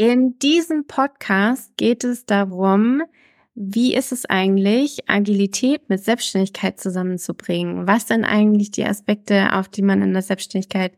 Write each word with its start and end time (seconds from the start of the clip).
In 0.00 0.38
diesem 0.38 0.86
Podcast 0.86 1.76
geht 1.76 2.04
es 2.04 2.24
darum, 2.24 3.02
wie 3.56 3.96
ist 3.96 4.12
es 4.12 4.26
eigentlich, 4.26 5.10
Agilität 5.10 5.88
mit 5.88 6.04
Selbstständigkeit 6.04 6.78
zusammenzubringen? 6.78 7.88
Was 7.88 8.06
sind 8.06 8.24
eigentlich 8.24 8.70
die 8.70 8.84
Aspekte, 8.84 9.54
auf 9.54 9.66
die 9.66 9.82
man 9.82 10.00
in 10.00 10.12
der 10.12 10.22
Selbstständigkeit 10.22 10.92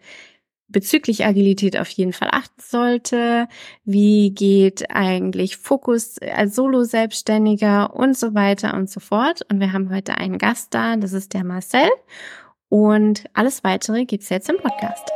bezüglich 0.69 1.25
Agilität 1.25 1.79
auf 1.79 1.89
jeden 1.89 2.13
Fall 2.13 2.29
achten 2.31 2.61
sollte? 2.61 3.49
Wie 3.87 4.35
geht 4.35 4.91
eigentlich 4.91 5.57
Fokus 5.57 6.17
als 6.19 6.55
Solo-Selbstständiger 6.55 7.95
und 7.95 8.19
so 8.19 8.35
weiter 8.35 8.75
und 8.75 8.91
so 8.91 9.01
fort? 9.01 9.41
Und 9.51 9.61
wir 9.61 9.73
haben 9.73 9.89
heute 9.89 10.19
einen 10.19 10.37
Gast 10.37 10.75
da, 10.75 10.97
das 10.97 11.15
ist 11.15 11.33
der 11.33 11.45
Marcel. 11.45 11.89
Und 12.69 13.25
alles 13.33 13.65
weitere 13.65 14.05
gibt's 14.05 14.29
jetzt 14.29 14.51
im 14.51 14.59
Podcast. 14.59 15.11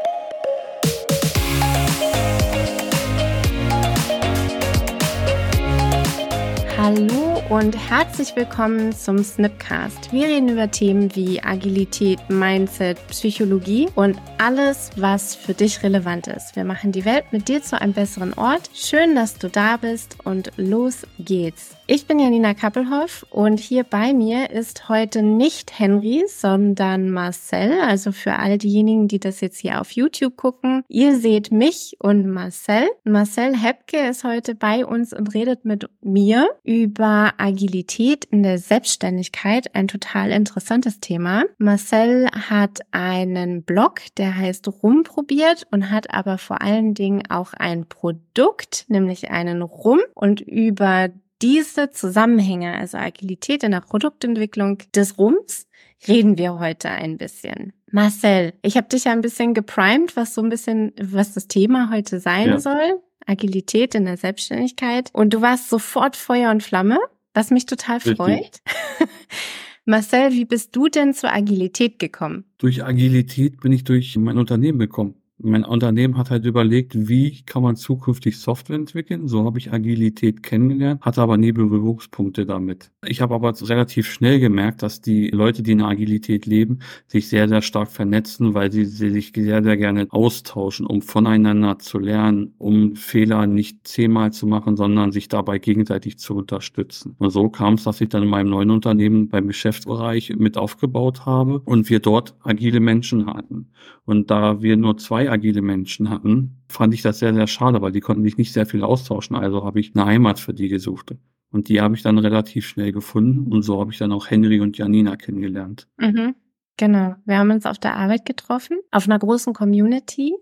Hallo 6.95 7.43
und 7.48 7.77
herzlich 7.91 8.37
willkommen 8.37 8.93
zum 8.93 9.19
Snipcast. 9.25 10.12
Wir 10.12 10.29
reden 10.29 10.48
über 10.48 10.71
Themen 10.71 11.12
wie 11.16 11.43
Agilität, 11.43 12.21
Mindset, 12.29 13.05
Psychologie 13.09 13.89
und 13.97 14.16
alles, 14.39 14.91
was 14.95 15.35
für 15.35 15.55
dich 15.55 15.83
relevant 15.83 16.29
ist. 16.29 16.55
Wir 16.55 16.62
machen 16.62 16.93
die 16.93 17.05
Welt 17.05 17.25
mit 17.33 17.49
dir 17.49 17.61
zu 17.61 17.80
einem 17.80 17.95
besseren 17.95 18.33
Ort. 18.35 18.71
Schön, 18.75 19.16
dass 19.16 19.37
du 19.37 19.49
da 19.49 19.77
bist 19.77 20.19
und 20.23 20.52
los 20.57 21.05
geht's. 21.19 21.75
Ich 21.87 22.06
bin 22.06 22.19
Janina 22.19 22.55
Kappelhoff 22.55 23.27
und 23.29 23.61
hier 23.61 23.84
bei 23.84 24.15
mir 24.15 24.51
ist 24.51 24.88
heute 24.88 25.23
nicht 25.23 25.79
Henry, 25.79 26.24
sondern 26.29 27.10
Marcel. 27.10 27.79
Also 27.83 28.10
für 28.10 28.37
all 28.37 28.57
diejenigen, 28.57 29.07
die 29.07 29.20
das 29.20 29.43
jetzt 29.43 29.59
hier 29.59 29.83
auf 29.83 29.91
YouTube 29.91 30.34
gucken, 30.38 30.83
ihr 30.88 31.15
seht 31.19 31.52
mich 31.52 31.97
und 31.98 32.27
Marcel. 32.27 32.88
Marcel 33.05 33.55
Hepke 33.55 33.98
ist 34.09 34.24
heute 34.24 34.55
bei 34.55 34.87
uns 34.87 35.12
und 35.12 35.34
redet 35.34 35.66
mit 35.66 35.91
mir 36.01 36.48
über 36.62 37.34
Agilität 37.37 38.24
in 38.24 38.43
der 38.43 38.57
Selbstständigkeit, 38.57 39.74
ein 39.74 39.87
total 39.87 40.30
interessantes 40.30 41.01
Thema. 41.01 41.45
Marcel 41.59 42.30
hat 42.30 42.80
einen 42.93 43.62
Blog, 43.62 44.01
der 44.16 44.35
heißt 44.35 44.68
Rumprobiert 44.82 45.66
und 45.71 45.90
hat 45.90 46.15
aber 46.15 46.38
vor 46.38 46.62
allen 46.62 46.95
Dingen 46.95 47.24
auch 47.29 47.52
ein 47.52 47.85
Produkt, 47.87 48.87
nämlich 48.88 49.30
einen 49.30 49.60
Rum 49.60 50.01
und 50.15 50.40
über 50.40 51.10
diese 51.45 51.90
Zusammenhänge, 51.90 52.76
also 52.76 52.98
Agilität 52.98 53.62
in 53.62 53.73
der 53.73 53.80
Produktentwicklung 53.80 54.78
des 54.95 55.18
Rums, 55.18 55.66
reden 56.09 56.38
wir 56.38 56.59
heute 56.59 56.90
ein 56.90 57.16
bisschen. 57.16 57.73
Marcel, 57.90 58.54
ich 58.62 58.76
habe 58.76 58.88
dich 58.88 59.04
ja 59.04 59.12
ein 59.12 59.20
bisschen 59.20 59.54
geprimed, 59.54 60.16
was 60.16 60.34
so 60.34 60.42
ein 60.42 60.48
bisschen, 60.48 60.92
was 61.00 61.34
das 61.34 61.46
Thema 61.46 61.90
heute 61.92 62.18
sein 62.18 62.48
ja. 62.48 62.60
soll. 62.60 63.00
Agilität 63.26 63.95
in 63.95 64.04
der 64.04 64.16
Selbstständigkeit. 64.16 65.10
Und 65.12 65.32
du 65.32 65.41
warst 65.41 65.70
sofort 65.70 66.16
Feuer 66.16 66.50
und 66.50 66.62
Flamme 66.62 66.98
was 67.34 67.50
mich 67.50 67.66
total 67.66 68.00
freut. 68.00 68.62
Marcel, 69.84 70.32
wie 70.32 70.47
bist 70.47 70.75
du 70.75 70.88
denn 70.88 71.12
zur 71.12 71.31
Agilität 71.31 71.98
gekommen? 71.98 72.44
Durch 72.56 72.82
Agilität 72.82 73.60
bin 73.60 73.72
ich 73.72 73.84
durch 73.84 74.16
mein 74.16 74.38
Unternehmen 74.38 74.78
gekommen 74.78 75.16
mein 75.38 75.65
Unternehmen 75.65 76.16
hat 76.16 76.31
halt 76.31 76.44
überlegt, 76.44 77.09
wie 77.09 77.43
kann 77.43 77.62
man 77.62 77.75
zukünftig 77.77 78.38
Software 78.38 78.77
entwickeln. 78.77 79.27
So 79.27 79.44
habe 79.44 79.59
ich 79.59 79.72
Agilität 79.72 80.43
kennengelernt, 80.43 81.03
hatte 81.03 81.22
aber 81.22 81.37
nie 81.37 81.53
Berührungspunkte 81.53 82.47
damit. 82.47 82.91
Ich 83.04 83.21
habe 83.21 83.34
aber 83.34 83.53
relativ 83.62 84.10
schnell 84.10 84.38
gemerkt, 84.38 84.82
dass 84.82 85.00
die 85.00 85.28
Leute, 85.31 85.62
die 85.62 85.72
in 85.72 85.78
der 85.78 85.88
Agilität 85.88 86.47
leben, 86.47 86.78
sich 87.09 87.28
sehr, 87.28 87.49
sehr 87.49 87.62
stark 87.62 87.91
vernetzen, 87.91 88.55
weil 88.55 88.71
sie, 88.71 88.84
sie 88.84 89.10
sich 89.10 89.32
sehr, 89.34 89.62
sehr 89.65 89.77
gerne 89.77 90.06
austauschen, 90.10 90.87
um 90.87 91.03
voneinander 91.03 91.78
zu 91.81 91.99
lernen, 91.99 92.55
um 92.59 92.94
Fehler 92.94 93.47
nicht 93.47 93.87
zehnmal 93.88 94.32
zu 94.32 94.47
machen, 94.47 94.77
sondern 94.77 95.10
sich 95.10 95.28
dabei 95.28 95.59
gegenseitig 95.59 96.19
zu 96.19 96.37
unterstützen. 96.37 97.16
Und 97.19 97.31
so 97.31 97.49
kam 97.49 97.75
es, 97.75 97.84
dass 97.84 98.00
ich 98.00 98.09
dann 98.09 98.22
in 98.22 98.28
meinem 98.28 98.50
neuen 98.50 98.71
Unternehmen 98.71 99.28
beim 99.28 99.49
Geschäftsbereich 99.49 100.34
mit 100.37 100.56
aufgebaut 100.56 101.27
habe 101.27 101.60
und 101.60 101.91
wir 101.91 101.99
dort 101.99 102.37
agile 102.41 102.78
Menschen 102.78 103.27
hatten. 103.27 103.71
Und 104.05 104.31
da 104.31 104.62
wir 104.62 104.77
nur 104.77 104.97
zwei 104.99 105.24
agile 105.29 105.62
Menschen 105.62 106.11
hatten, 106.11 106.62
fand 106.69 106.95
ich 106.95 107.03
das 107.03 107.19
sehr, 107.19 107.35
sehr 107.35 107.47
schade, 107.47 107.81
weil 107.83 107.93
die 107.93 108.01
konnten 108.01 108.25
sich 108.25 108.37
nicht 108.37 108.53
sehr 108.53 108.67
viel 108.67 108.83
austauschen. 108.83 109.37
Also 109.37 109.65
habe 109.65 109.81
ich 109.81 109.93
eine 109.95 110.05
Heimat 110.07 110.39
für 110.39 110.55
die 110.55 110.69
gesucht. 110.69 111.15
Und 111.51 111.69
die 111.69 111.81
habe 111.81 111.95
ich 111.95 112.03
dann 112.03 112.19
relativ 112.19 112.67
schnell 112.67 112.93
gefunden. 112.93 113.53
Und 113.53 113.63
so 113.63 113.81
habe 113.81 113.93
ich 113.93 113.99
dann 113.99 114.13
auch 114.13 114.29
Henry 114.29 114.61
und 114.61 114.77
Janina 114.77 115.17
kennengelernt. 115.17 115.87
Mhm. 115.99 116.34
Genau. 116.77 117.15
Wir 117.25 117.39
haben 117.39 117.51
uns 117.51 117.67
auf 117.67 117.79
der 117.79 117.95
Arbeit 117.95 118.27
getroffen, 118.27 118.79
auf 118.91 119.07
einer 119.07 119.19
großen 119.19 119.55
Community. 119.55 120.34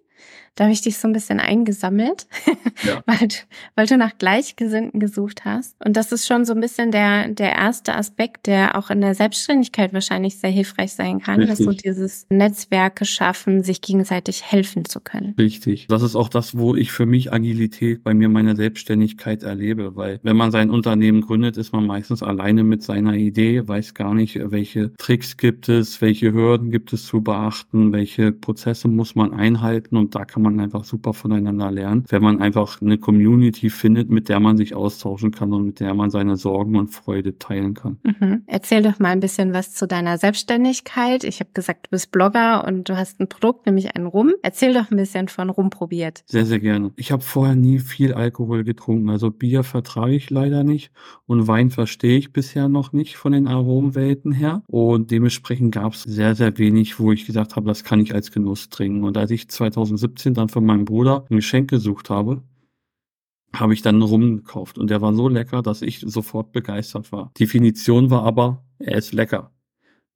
Da 0.54 0.64
habe 0.64 0.74
ich 0.74 0.82
dich 0.82 0.98
so 0.98 1.08
ein 1.08 1.14
bisschen 1.14 1.40
eingesammelt, 1.40 2.26
ja. 2.84 3.02
weil, 3.06 3.28
weil 3.74 3.86
du 3.86 3.96
nach 3.96 4.18
Gleichgesinnten 4.18 5.00
gesucht 5.00 5.46
hast. 5.46 5.74
Und 5.82 5.96
das 5.96 6.12
ist 6.12 6.26
schon 6.26 6.44
so 6.44 6.52
ein 6.52 6.60
bisschen 6.60 6.90
der, 6.90 7.28
der 7.28 7.52
erste 7.52 7.94
Aspekt, 7.96 8.46
der 8.46 8.76
auch 8.76 8.90
in 8.90 9.00
der 9.00 9.14
Selbstständigkeit 9.14 9.94
wahrscheinlich 9.94 10.38
sehr 10.38 10.50
hilfreich 10.50 10.92
sein 10.92 11.20
kann, 11.20 11.40
Richtig. 11.40 11.56
dass 11.56 11.64
so 11.64 11.72
dieses 11.72 12.26
Netzwerke 12.28 13.06
schaffen, 13.06 13.62
sich 13.62 13.80
gegenseitig 13.80 14.42
helfen 14.42 14.84
zu 14.84 15.00
können. 15.00 15.34
Richtig. 15.38 15.86
Das 15.88 16.02
ist 16.02 16.16
auch 16.16 16.28
das, 16.28 16.58
wo 16.58 16.76
ich 16.76 16.92
für 16.92 17.06
mich 17.06 17.32
Agilität 17.32 18.04
bei 18.04 18.12
mir 18.12 18.28
meiner 18.28 18.54
Selbstständigkeit 18.54 19.44
erlebe, 19.44 19.96
weil 19.96 20.20
wenn 20.22 20.36
man 20.36 20.50
sein 20.50 20.68
Unternehmen 20.68 21.22
gründet, 21.22 21.56
ist 21.56 21.72
man 21.72 21.86
meistens 21.86 22.22
alleine 22.22 22.62
mit 22.62 22.82
seiner 22.82 23.14
Idee, 23.14 23.66
weiß 23.66 23.94
gar 23.94 24.12
nicht, 24.12 24.38
welche 24.38 24.92
Tricks 24.98 25.38
gibt 25.38 25.70
es, 25.70 26.02
welche 26.02 26.34
Hürden 26.34 26.70
gibt 26.70 26.92
es 26.92 27.06
zu 27.06 27.22
beachten, 27.22 27.92
welche 27.92 28.32
Prozesse 28.32 28.88
muss 28.88 29.14
man 29.14 29.32
einhalten 29.32 29.96
und 29.96 30.11
da 30.14 30.24
kann 30.24 30.42
man 30.42 30.60
einfach 30.60 30.84
super 30.84 31.12
voneinander 31.12 31.70
lernen, 31.70 32.04
wenn 32.08 32.22
man 32.22 32.40
einfach 32.40 32.80
eine 32.80 32.98
Community 32.98 33.70
findet, 33.70 34.10
mit 34.10 34.28
der 34.28 34.40
man 34.40 34.56
sich 34.56 34.74
austauschen 34.74 35.30
kann 35.30 35.52
und 35.52 35.64
mit 35.64 35.80
der 35.80 35.94
man 35.94 36.10
seine 36.10 36.36
Sorgen 36.36 36.76
und 36.76 36.88
Freude 36.88 37.38
teilen 37.38 37.74
kann. 37.74 37.98
Mhm. 38.02 38.42
Erzähl 38.46 38.82
doch 38.82 38.98
mal 38.98 39.08
ein 39.08 39.20
bisschen 39.20 39.52
was 39.52 39.74
zu 39.74 39.86
deiner 39.86 40.18
Selbstständigkeit. 40.18 41.24
Ich 41.24 41.40
habe 41.40 41.50
gesagt, 41.54 41.86
du 41.86 41.90
bist 41.90 42.10
Blogger 42.12 42.66
und 42.66 42.88
du 42.88 42.96
hast 42.96 43.20
ein 43.20 43.28
Produkt, 43.28 43.66
nämlich 43.66 43.96
einen 43.96 44.06
Rum. 44.06 44.32
Erzähl 44.42 44.74
doch 44.74 44.90
ein 44.90 44.96
bisschen 44.96 45.28
von 45.28 45.50
Rum 45.50 45.70
probiert. 45.70 46.22
Sehr, 46.26 46.46
sehr 46.46 46.60
gerne. 46.60 46.92
Ich 46.96 47.12
habe 47.12 47.22
vorher 47.22 47.54
nie 47.54 47.78
viel 47.78 48.14
Alkohol 48.14 48.64
getrunken. 48.64 49.10
Also 49.10 49.30
Bier 49.30 49.64
vertrage 49.64 50.14
ich 50.14 50.30
leider 50.30 50.64
nicht 50.64 50.92
und 51.26 51.48
Wein 51.48 51.70
verstehe 51.70 52.18
ich 52.18 52.32
bisher 52.32 52.68
noch 52.68 52.92
nicht 52.92 53.16
von 53.16 53.32
den 53.32 53.46
Aromenwelten 53.46 54.32
her. 54.32 54.62
Und 54.66 55.10
dementsprechend 55.10 55.74
gab 55.74 55.94
es 55.94 56.02
sehr, 56.02 56.34
sehr 56.34 56.58
wenig, 56.58 56.98
wo 56.98 57.12
ich 57.12 57.26
gesagt 57.26 57.56
habe, 57.56 57.66
das 57.66 57.84
kann 57.84 58.00
ich 58.00 58.14
als 58.14 58.30
Genuss 58.30 58.68
trinken. 58.68 59.04
Und 59.04 59.16
als 59.16 59.30
ich 59.30 59.48
2017 59.96 60.34
dann 60.34 60.48
von 60.48 60.64
meinem 60.64 60.84
Bruder 60.84 61.26
ein 61.30 61.36
Geschenk 61.36 61.70
gesucht 61.70 62.10
habe, 62.10 62.42
habe 63.54 63.74
ich 63.74 63.82
dann 63.82 64.00
rumgekauft 64.00 64.78
und 64.78 64.90
der 64.90 65.00
war 65.00 65.14
so 65.14 65.28
lecker, 65.28 65.62
dass 65.62 65.82
ich 65.82 66.00
sofort 66.00 66.52
begeistert 66.52 67.12
war. 67.12 67.32
Definition 67.38 68.10
war 68.10 68.22
aber, 68.22 68.64
er 68.78 68.96
ist 68.96 69.12
lecker 69.12 69.52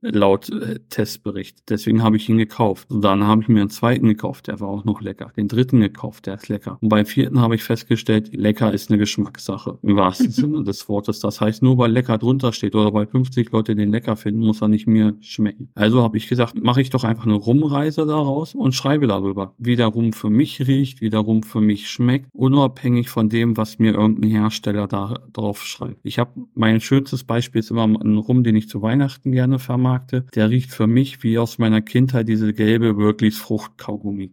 laut 0.00 0.50
äh, 0.50 0.78
Testbericht. 0.88 1.68
Deswegen 1.68 2.02
habe 2.02 2.16
ich 2.16 2.28
ihn 2.28 2.38
gekauft. 2.38 2.90
Und 2.90 3.02
dann 3.02 3.24
habe 3.24 3.42
ich 3.42 3.48
mir 3.48 3.60
einen 3.60 3.70
zweiten 3.70 4.08
gekauft, 4.08 4.46
der 4.48 4.60
war 4.60 4.68
auch 4.68 4.84
noch 4.84 5.00
lecker. 5.00 5.32
Den 5.36 5.48
dritten 5.48 5.80
gekauft, 5.80 6.26
der 6.26 6.34
ist 6.34 6.48
lecker. 6.48 6.78
Und 6.80 6.88
beim 6.88 7.06
vierten 7.06 7.40
habe 7.40 7.54
ich 7.54 7.62
festgestellt, 7.62 8.34
lecker 8.34 8.72
ist 8.72 8.90
eine 8.90 8.98
Geschmackssache. 8.98 9.78
Im 9.82 9.96
wahrsten 9.96 10.30
Sinne 10.30 10.64
des 10.64 10.88
Wortes. 10.88 11.20
Das 11.20 11.40
heißt, 11.40 11.62
nur 11.62 11.78
weil 11.78 11.92
lecker 11.92 12.18
drunter 12.18 12.52
steht 12.52 12.74
oder 12.74 12.92
weil 12.92 13.06
50 13.06 13.50
Leute 13.52 13.74
den 13.74 13.90
lecker 13.90 14.16
finden, 14.16 14.40
muss 14.40 14.62
er 14.62 14.68
nicht 14.68 14.86
mir 14.86 15.16
schmecken. 15.20 15.70
Also 15.74 16.02
habe 16.02 16.16
ich 16.16 16.28
gesagt, 16.28 16.62
mache 16.62 16.80
ich 16.80 16.90
doch 16.90 17.04
einfach 17.04 17.24
eine 17.24 17.34
Rumreise 17.34 18.06
daraus 18.06 18.54
und 18.54 18.74
schreibe 18.74 19.06
darüber, 19.06 19.54
wie 19.58 19.76
der 19.76 19.86
Rum 19.86 20.12
für 20.12 20.30
mich 20.30 20.66
riecht, 20.66 21.00
wie 21.00 21.10
der 21.10 21.20
Rum 21.20 21.42
für 21.42 21.60
mich 21.60 21.88
schmeckt, 21.88 22.28
unabhängig 22.32 23.08
von 23.08 23.28
dem, 23.28 23.56
was 23.56 23.78
mir 23.78 23.94
irgendein 23.94 24.30
Hersteller 24.30 24.86
da 24.86 25.14
drauf 25.32 25.64
schreibt. 25.64 26.00
Ich 26.02 26.18
habe 26.18 26.30
mein 26.54 26.80
schönstes 26.80 27.24
Beispiel 27.24 27.60
ist 27.60 27.70
immer 27.70 27.84
ein 27.84 28.18
Rum, 28.18 28.44
den 28.44 28.56
ich 28.56 28.68
zu 28.68 28.82
Weihnachten 28.82 29.32
gerne 29.32 29.58
vermarkte 29.86 30.22
der 30.34 30.50
riecht 30.50 30.72
für 30.72 30.86
mich 30.86 31.22
wie 31.22 31.38
aus 31.38 31.58
meiner 31.58 31.80
Kindheit 31.80 32.28
diese 32.28 32.52
gelbe 32.52 32.96
Wirklichs 32.96 33.38
Fruchtkaugummi. 33.38 34.32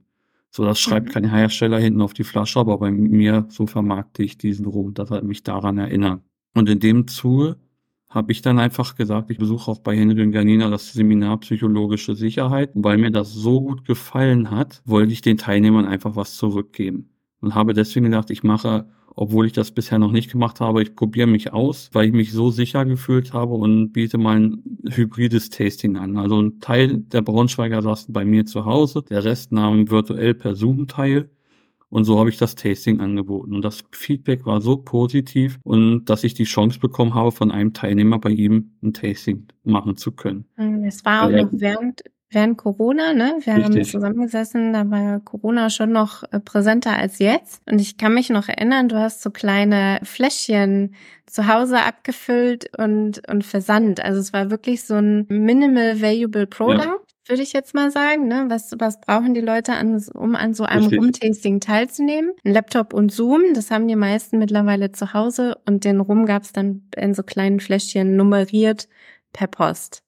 So, 0.49 0.65
das 0.65 0.79
schreibt 0.79 1.09
mhm. 1.09 1.11
kein 1.11 1.29
Hersteller 1.29 1.79
hinten 1.79 2.01
auf 2.01 2.13
die 2.13 2.23
Flasche, 2.23 2.59
aber 2.59 2.77
bei 2.77 2.91
mir, 2.91 3.45
so 3.49 3.67
vermarkte 3.67 4.23
ich 4.23 4.37
diesen 4.37 4.65
Rum. 4.65 4.93
Das 4.93 5.09
hat 5.09 5.23
mich 5.23 5.43
daran 5.43 5.77
erinnert. 5.77 6.21
Und 6.53 6.69
in 6.69 6.79
dem 6.79 7.07
Zuge 7.07 7.57
habe 8.09 8.31
ich 8.31 8.43
dann 8.43 8.59
einfach 8.59 8.95
gesagt, 8.95 9.31
ich 9.31 9.39
besuche 9.39 9.71
auch 9.71 9.79
bei 9.79 9.97
Henry 9.97 10.21
und 10.21 10.33
Janina 10.33 10.69
das 10.69 10.93
Seminar 10.93 11.39
Psychologische 11.39 12.15
Sicherheit. 12.15 12.75
Und 12.75 12.83
weil 12.83 12.97
mir 12.97 13.09
das 13.09 13.33
so 13.33 13.61
gut 13.61 13.85
gefallen 13.85 14.51
hat, 14.51 14.83
wollte 14.85 15.13
ich 15.13 15.21
den 15.21 15.37
Teilnehmern 15.37 15.85
einfach 15.85 16.15
was 16.15 16.35
zurückgeben. 16.35 17.09
Und 17.41 17.55
habe 17.55 17.73
deswegen 17.73 18.05
gedacht, 18.05 18.29
ich 18.29 18.43
mache 18.43 18.87
obwohl 19.15 19.45
ich 19.45 19.53
das 19.53 19.71
bisher 19.71 19.99
noch 19.99 20.11
nicht 20.11 20.31
gemacht 20.31 20.59
habe. 20.59 20.81
Ich 20.81 20.95
probiere 20.95 21.27
mich 21.27 21.53
aus, 21.53 21.89
weil 21.93 22.07
ich 22.07 22.13
mich 22.13 22.31
so 22.31 22.49
sicher 22.49 22.85
gefühlt 22.85 23.33
habe 23.33 23.53
und 23.53 23.91
biete 23.91 24.17
mal 24.17 24.39
ein 24.39 24.63
hybrides 24.89 25.49
Tasting 25.49 25.97
an. 25.97 26.17
Also 26.17 26.41
ein 26.41 26.59
Teil 26.59 26.97
der 26.97 27.21
Braunschweiger 27.21 27.81
saßen 27.81 28.13
bei 28.13 28.25
mir 28.25 28.45
zu 28.45 28.65
Hause, 28.65 29.03
der 29.09 29.23
Rest 29.23 29.51
nahm 29.51 29.89
virtuell 29.89 30.33
per 30.33 30.55
Zoom 30.55 30.87
teil. 30.87 31.29
Und 31.89 32.05
so 32.05 32.17
habe 32.17 32.29
ich 32.29 32.37
das 32.37 32.55
Tasting 32.55 33.01
angeboten. 33.01 33.53
Und 33.53 33.61
das 33.61 33.83
Feedback 33.91 34.47
war 34.47 34.61
so 34.61 34.77
positiv 34.77 35.59
und 35.61 36.05
dass 36.05 36.23
ich 36.23 36.33
die 36.33 36.45
Chance 36.45 36.79
bekommen 36.79 37.13
habe, 37.13 37.31
von 37.31 37.51
einem 37.51 37.73
Teilnehmer 37.73 38.17
bei 38.17 38.31
ihm 38.31 38.71
ein 38.81 38.93
Tasting 38.93 39.45
machen 39.63 39.95
zu 39.95 40.11
können. 40.11 40.45
Es 40.87 41.05
war 41.05 41.27
auch 41.27 41.29
noch 41.29 41.49
während, 41.51 42.01
während 42.33 42.57
Corona, 42.57 43.13
ne? 43.13 43.35
Wir 43.43 43.55
Richtig. 43.55 43.75
haben 43.75 43.83
zusammengesessen, 43.83 44.73
da 44.73 44.89
war 44.89 45.19
Corona 45.19 45.69
schon 45.69 45.91
noch 45.91 46.23
äh, 46.31 46.39
präsenter 46.39 46.97
als 46.97 47.19
jetzt. 47.19 47.61
Und 47.69 47.79
ich 47.79 47.97
kann 47.97 48.13
mich 48.13 48.29
noch 48.29 48.49
erinnern, 48.49 48.89
du 48.89 48.97
hast 48.97 49.21
so 49.21 49.31
kleine 49.31 49.99
Fläschchen 50.03 50.95
zu 51.25 51.47
Hause 51.47 51.79
abgefüllt 51.79 52.77
und, 52.77 53.27
und 53.29 53.43
versandt. 53.45 54.03
Also 54.03 54.19
es 54.19 54.33
war 54.33 54.51
wirklich 54.51 54.83
so 54.83 54.95
ein 54.95 55.25
Minimal 55.29 56.01
Valuable 56.01 56.47
Product. 56.47 56.85
Ja 56.85 56.95
würde 57.27 57.41
ich 57.41 57.53
jetzt 57.53 57.73
mal 57.73 57.91
sagen. 57.91 58.27
Ne? 58.27 58.45
Was, 58.49 58.73
was 58.77 58.99
brauchen 58.99 59.33
die 59.33 59.41
Leute, 59.41 59.73
an, 59.73 60.03
um 60.13 60.35
an 60.35 60.53
so 60.53 60.63
einem 60.63 60.87
Rum-Tasting 60.87 61.59
teilzunehmen? 61.59 62.31
Ein 62.43 62.53
Laptop 62.53 62.93
und 62.93 63.11
Zoom, 63.11 63.53
das 63.53 63.71
haben 63.71 63.87
die 63.87 63.95
meisten 63.95 64.39
mittlerweile 64.39 64.91
zu 64.91 65.13
Hause. 65.13 65.57
Und 65.65 65.85
den 65.85 65.99
Rum 65.99 66.25
gab 66.25 66.43
es 66.43 66.51
dann 66.51 66.89
in 66.95 67.13
so 67.13 67.23
kleinen 67.23 67.59
Fläschchen 67.59 68.15
nummeriert 68.15 68.87
per 69.31 69.47
Post. 69.47 70.02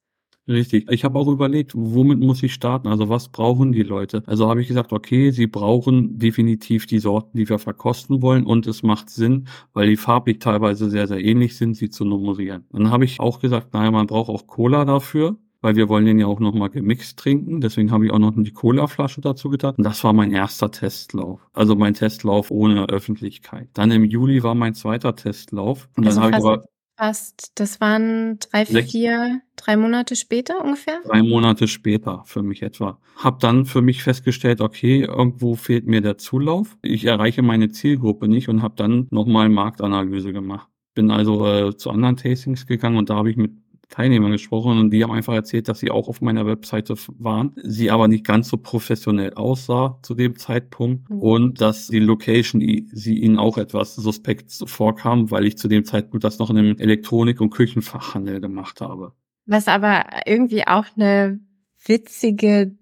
Richtig. 0.47 0.91
Ich 0.91 1.03
habe 1.03 1.17
auch 1.17 1.27
überlegt, 1.27 1.71
womit 1.75 2.19
muss 2.19 2.43
ich 2.43 2.53
starten? 2.53 2.87
Also 2.87 3.09
was 3.09 3.29
brauchen 3.29 3.71
die 3.71 3.81
Leute? 3.81 4.21
Also 4.27 4.47
habe 4.47 4.61
ich 4.61 4.67
gesagt, 4.67 4.93
okay, 4.93 5.31
sie 5.31 5.47
brauchen 5.47 6.19
definitiv 6.19 6.85
die 6.85 6.99
Sorten, 6.99 7.37
die 7.37 7.49
wir 7.49 7.57
verkosten 7.57 8.21
wollen 8.21 8.45
und 8.45 8.67
es 8.67 8.83
macht 8.83 9.09
Sinn, 9.09 9.47
weil 9.73 9.87
die 9.87 9.97
farblich 9.97 10.39
teilweise 10.39 10.89
sehr, 10.91 11.07
sehr 11.07 11.23
ähnlich 11.23 11.57
sind, 11.57 11.73
sie 11.75 11.89
zu 11.89 12.05
nummerieren. 12.05 12.65
Dann 12.71 12.91
habe 12.91 13.05
ich 13.05 13.19
auch 13.19 13.39
gesagt, 13.39 13.73
naja, 13.73 13.89
man 13.89 14.05
braucht 14.05 14.29
auch 14.29 14.45
Cola 14.45 14.85
dafür 14.85 15.37
weil 15.65 15.75
wir 15.75 15.89
wollen 15.89 16.05
den 16.05 16.19
ja 16.19 16.27
auch 16.27 16.39
nochmal 16.39 16.69
gemixt 16.69 17.17
trinken. 17.17 17.59
Deswegen 17.59 17.89
habe 17.89 18.05
ich 18.05 18.11
auch 18.11 18.19
noch 18.19 18.33
die 18.35 18.51
Cola-Flasche 18.51 19.19
dazu 19.19 19.49
getan. 19.49 19.73
Und 19.75 19.83
das 19.83 20.03
war 20.03 20.13
mein 20.13 20.31
erster 20.31 20.69
Testlauf. 20.69 21.41
Also 21.53 21.75
mein 21.75 21.95
Testlauf 21.95 22.51
ohne 22.51 22.87
Öffentlichkeit. 22.87 23.69
Dann 23.73 23.89
im 23.89 24.03
Juli 24.03 24.43
war 24.43 24.53
mein 24.53 24.75
zweiter 24.75 25.15
Testlauf. 25.15 25.89
Und 25.97 26.05
also 26.05 26.21
dann 26.21 26.27
habe 26.27 26.37
ich 26.37 26.45
aber 26.45 26.65
fast, 26.97 27.51
das 27.55 27.81
waren 27.81 28.39
drei, 28.39 28.65
vier, 28.65 29.41
drei 29.55 29.77
Monate 29.77 30.15
später 30.15 30.63
ungefähr? 30.63 30.99
Drei 31.05 31.21
Monate 31.23 31.67
später 31.67 32.23
für 32.25 32.43
mich 32.43 32.61
etwa. 32.61 32.99
Hab 33.17 33.39
dann 33.39 33.65
für 33.65 33.81
mich 33.81 34.03
festgestellt, 34.03 34.61
okay, 34.61 35.03
irgendwo 35.03 35.55
fehlt 35.55 35.85
mir 35.87 36.01
der 36.01 36.17
Zulauf. 36.17 36.77
Ich 36.81 37.05
erreiche 37.05 37.41
meine 37.41 37.69
Zielgruppe 37.69 38.27
nicht 38.27 38.49
und 38.49 38.61
habe 38.61 38.75
dann 38.77 39.07
nochmal 39.11 39.49
Marktanalyse 39.49 40.33
gemacht. 40.33 40.69
Bin 40.93 41.11
also 41.11 41.45
äh, 41.45 41.75
zu 41.75 41.89
anderen 41.91 42.15
Tastings 42.15 42.67
gegangen 42.67 42.97
und 42.97 43.09
da 43.09 43.15
habe 43.15 43.29
ich 43.29 43.37
mit 43.37 43.51
Teilnehmern 43.89 44.31
gesprochen 44.31 44.79
und 44.79 44.91
die 44.91 45.03
haben 45.03 45.11
einfach 45.11 45.33
erzählt, 45.33 45.67
dass 45.67 45.79
sie 45.79 45.91
auch 45.91 46.07
auf 46.07 46.21
meiner 46.21 46.45
Webseite 46.45 46.95
waren, 47.17 47.53
sie 47.61 47.91
aber 47.91 48.07
nicht 48.07 48.25
ganz 48.25 48.49
so 48.49 48.57
professionell 48.57 49.33
aussah 49.33 49.99
zu 50.01 50.15
dem 50.15 50.37
Zeitpunkt 50.37 51.09
mhm. 51.09 51.19
und 51.19 51.61
dass 51.61 51.87
die 51.87 51.99
Location 51.99 52.61
sie 52.61 53.17
ihnen 53.19 53.37
auch 53.37 53.57
etwas 53.57 53.95
suspekt 53.95 54.51
vorkam, 54.65 55.31
weil 55.31 55.45
ich 55.45 55.57
zu 55.57 55.67
dem 55.67 55.85
Zeitpunkt 55.85 56.23
das 56.23 56.39
noch 56.39 56.49
in 56.49 56.57
einem 56.57 56.77
Elektronik- 56.77 57.41
und 57.41 57.51
Küchenfachhandel 57.51 58.41
gemacht 58.41 58.81
habe. 58.81 59.13
Was 59.45 59.67
aber 59.67 60.05
irgendwie 60.25 60.65
auch 60.67 60.85
eine 60.95 61.39
witzige, 61.85 62.75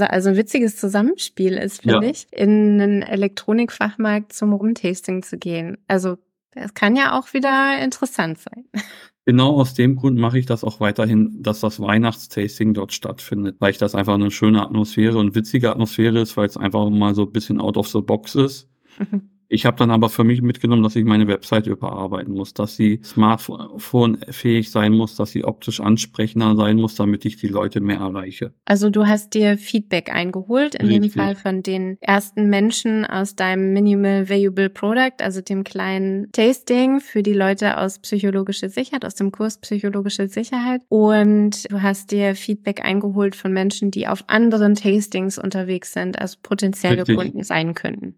also 0.00 0.30
ein 0.30 0.36
witziges 0.36 0.76
Zusammenspiel 0.76 1.54
ist, 1.54 1.82
finde 1.82 2.06
ja. 2.06 2.10
ich, 2.10 2.26
in 2.32 2.80
einen 2.80 3.02
Elektronikfachmarkt 3.02 4.32
zum 4.32 4.52
Rumtasting 4.52 5.22
zu 5.22 5.38
gehen. 5.38 5.78
Also 5.86 6.18
das 6.52 6.74
kann 6.74 6.96
ja 6.96 7.18
auch 7.18 7.32
wieder 7.32 7.78
interessant 7.82 8.38
sein. 8.38 8.64
Genau 9.26 9.58
aus 9.58 9.72
dem 9.72 9.96
Grund 9.96 10.18
mache 10.18 10.38
ich 10.38 10.44
das 10.44 10.64
auch 10.64 10.80
weiterhin, 10.80 11.42
dass 11.42 11.60
das 11.60 11.80
Weihnachtstasting 11.80 12.74
dort 12.74 12.92
stattfindet, 12.92 13.56
weil 13.58 13.70
ich 13.70 13.78
das 13.78 13.94
einfach 13.94 14.14
eine 14.14 14.30
schöne 14.30 14.62
Atmosphäre 14.62 15.16
und 15.18 15.34
witzige 15.34 15.70
Atmosphäre 15.70 16.20
ist, 16.20 16.36
weil 16.36 16.46
es 16.46 16.58
einfach 16.58 16.90
mal 16.90 17.14
so 17.14 17.22
ein 17.22 17.32
bisschen 17.32 17.58
out 17.60 17.78
of 17.78 17.88
the 17.88 18.02
box 18.02 18.34
ist. 18.34 18.68
Mhm. 18.98 19.33
Ich 19.54 19.66
habe 19.66 19.76
dann 19.76 19.92
aber 19.92 20.08
für 20.08 20.24
mich 20.24 20.42
mitgenommen, 20.42 20.82
dass 20.82 20.96
ich 20.96 21.04
meine 21.04 21.28
Website 21.28 21.68
überarbeiten 21.68 22.34
muss, 22.34 22.54
dass 22.54 22.74
sie 22.74 22.98
smartphone-fähig 23.04 24.68
sein 24.68 24.92
muss, 24.92 25.14
dass 25.14 25.30
sie 25.30 25.44
optisch 25.44 25.80
ansprechender 25.80 26.56
sein 26.56 26.76
muss, 26.76 26.96
damit 26.96 27.24
ich 27.24 27.36
die 27.36 27.46
Leute 27.46 27.80
mehr 27.80 27.98
erreiche. 27.98 28.52
Also 28.64 28.90
du 28.90 29.06
hast 29.06 29.32
dir 29.34 29.56
Feedback 29.56 30.12
eingeholt, 30.12 30.74
in 30.74 30.88
Richtig. 30.88 31.12
dem 31.12 31.20
Fall 31.22 31.36
von 31.36 31.62
den 31.62 31.98
ersten 32.00 32.50
Menschen 32.50 33.04
aus 33.04 33.36
deinem 33.36 33.72
Minimal 33.72 34.28
Valuable 34.28 34.70
Product, 34.70 35.22
also 35.22 35.40
dem 35.40 35.62
kleinen 35.62 36.32
Tasting 36.32 36.98
für 36.98 37.22
die 37.22 37.32
Leute 37.32 37.78
aus 37.78 38.00
psychologischer 38.00 38.70
Sicherheit, 38.70 39.04
aus 39.04 39.14
dem 39.14 39.30
Kurs 39.30 39.58
psychologische 39.58 40.26
Sicherheit. 40.26 40.82
Und 40.88 41.70
du 41.70 41.80
hast 41.80 42.10
dir 42.10 42.34
Feedback 42.34 42.84
eingeholt 42.84 43.36
von 43.36 43.52
Menschen, 43.52 43.92
die 43.92 44.08
auf 44.08 44.24
anderen 44.26 44.74
Tastings 44.74 45.38
unterwegs 45.38 45.92
sind, 45.92 46.20
also 46.20 46.38
potenzielle. 46.42 47.04
Kunden 47.04 47.44
sein 47.44 47.74
könnten. 47.74 48.16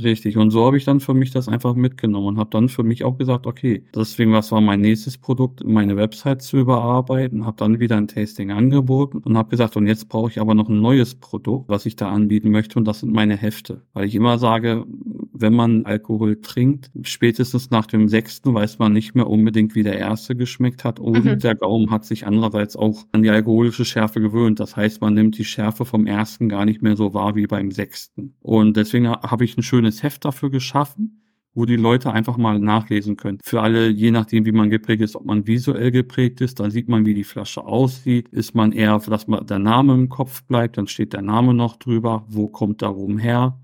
Richtig. 0.00 0.36
Und 0.38 0.50
so 0.50 0.64
habe 0.64 0.78
ich 0.78 0.84
dann 0.84 1.00
für 1.00 1.12
mich 1.12 1.30
das 1.32 1.48
einfach 1.48 1.74
mitgenommen 1.74 2.28
und 2.28 2.38
habe 2.38 2.50
dann 2.50 2.68
für 2.68 2.82
mich 2.82 3.04
auch 3.04 3.18
gesagt, 3.18 3.46
okay, 3.46 3.84
deswegen 3.94 4.32
was 4.32 4.50
war 4.50 4.60
mein 4.60 4.80
nächstes 4.80 5.18
Produkt, 5.18 5.64
meine 5.64 5.96
Website 5.96 6.42
zu 6.42 6.58
überarbeiten, 6.58 7.44
habe 7.44 7.56
dann 7.58 7.78
wieder 7.78 7.96
ein 7.96 8.08
Tasting 8.08 8.50
angeboten 8.50 9.18
und 9.18 9.36
habe 9.36 9.50
gesagt, 9.50 9.76
und 9.76 9.86
jetzt 9.86 10.08
brauche 10.08 10.30
ich 10.30 10.40
aber 10.40 10.54
noch 10.54 10.68
ein 10.68 10.80
neues 10.80 11.14
Produkt, 11.14 11.68
was 11.68 11.84
ich 11.86 11.96
da 11.96 12.08
anbieten 12.08 12.50
möchte 12.50 12.78
und 12.78 12.86
das 12.86 13.00
sind 13.00 13.12
meine 13.12 13.36
Hefte. 13.36 13.82
Weil 13.92 14.06
ich 14.06 14.14
immer 14.14 14.38
sage, 14.38 14.86
wenn 15.32 15.54
man 15.54 15.84
Alkohol 15.84 16.40
trinkt, 16.40 16.90
spätestens 17.02 17.70
nach 17.70 17.86
dem 17.86 18.08
sechsten 18.08 18.54
weiß 18.54 18.78
man 18.78 18.92
nicht 18.92 19.14
mehr 19.14 19.28
unbedingt, 19.28 19.74
wie 19.74 19.82
der 19.82 19.98
erste 19.98 20.34
geschmeckt 20.36 20.84
hat 20.84 21.00
und 21.00 21.24
mhm. 21.24 21.38
der 21.38 21.54
Gaumen 21.54 21.90
hat 21.90 22.04
sich 22.04 22.26
andererseits 22.26 22.76
auch 22.76 23.04
an 23.12 23.22
die 23.22 23.30
alkoholische 23.30 23.84
Schärfe 23.84 24.20
gewöhnt. 24.20 24.58
Das 24.58 24.76
heißt, 24.76 25.00
man 25.00 25.14
nimmt 25.14 25.36
die 25.36 25.44
Schärfe 25.44 25.84
vom 25.84 26.06
ersten 26.06 26.48
gar 26.48 26.64
nicht 26.64 26.80
mehr 26.80 26.96
so 26.96 27.12
wahr 27.12 27.34
wie 27.34 27.46
beim 27.46 27.70
sechsten. 27.70 28.34
Und 28.40 28.76
deswegen 28.76 29.08
habe 29.08 29.44
ich 29.44 29.56
ein 29.56 29.62
schönes 29.62 29.81
schönes 29.82 30.02
Heft 30.02 30.24
dafür 30.24 30.50
geschaffen, 30.50 31.22
wo 31.54 31.66
die 31.66 31.76
Leute 31.76 32.12
einfach 32.12 32.36
mal 32.36 32.58
nachlesen 32.58 33.16
können. 33.16 33.38
Für 33.42 33.60
alle, 33.60 33.88
je 33.88 34.10
nachdem, 34.10 34.46
wie 34.46 34.52
man 34.52 34.70
geprägt 34.70 35.02
ist, 35.02 35.16
ob 35.16 35.24
man 35.24 35.46
visuell 35.46 35.90
geprägt 35.90 36.40
ist, 36.40 36.60
dann 36.60 36.70
sieht 36.70 36.88
man, 36.88 37.04
wie 37.04 37.14
die 37.14 37.24
Flasche 37.24 37.64
aussieht. 37.64 38.28
Ist 38.28 38.54
man 38.54 38.72
eher, 38.72 38.98
dass 38.98 39.26
man 39.26 39.46
der 39.46 39.58
Name 39.58 39.94
im 39.94 40.08
Kopf 40.08 40.44
bleibt, 40.44 40.78
dann 40.78 40.86
steht 40.86 41.12
der 41.12 41.22
Name 41.22 41.52
noch 41.52 41.76
drüber. 41.76 42.24
Wo 42.28 42.48
kommt 42.48 42.82
rum 42.82 43.18
her? 43.18 43.58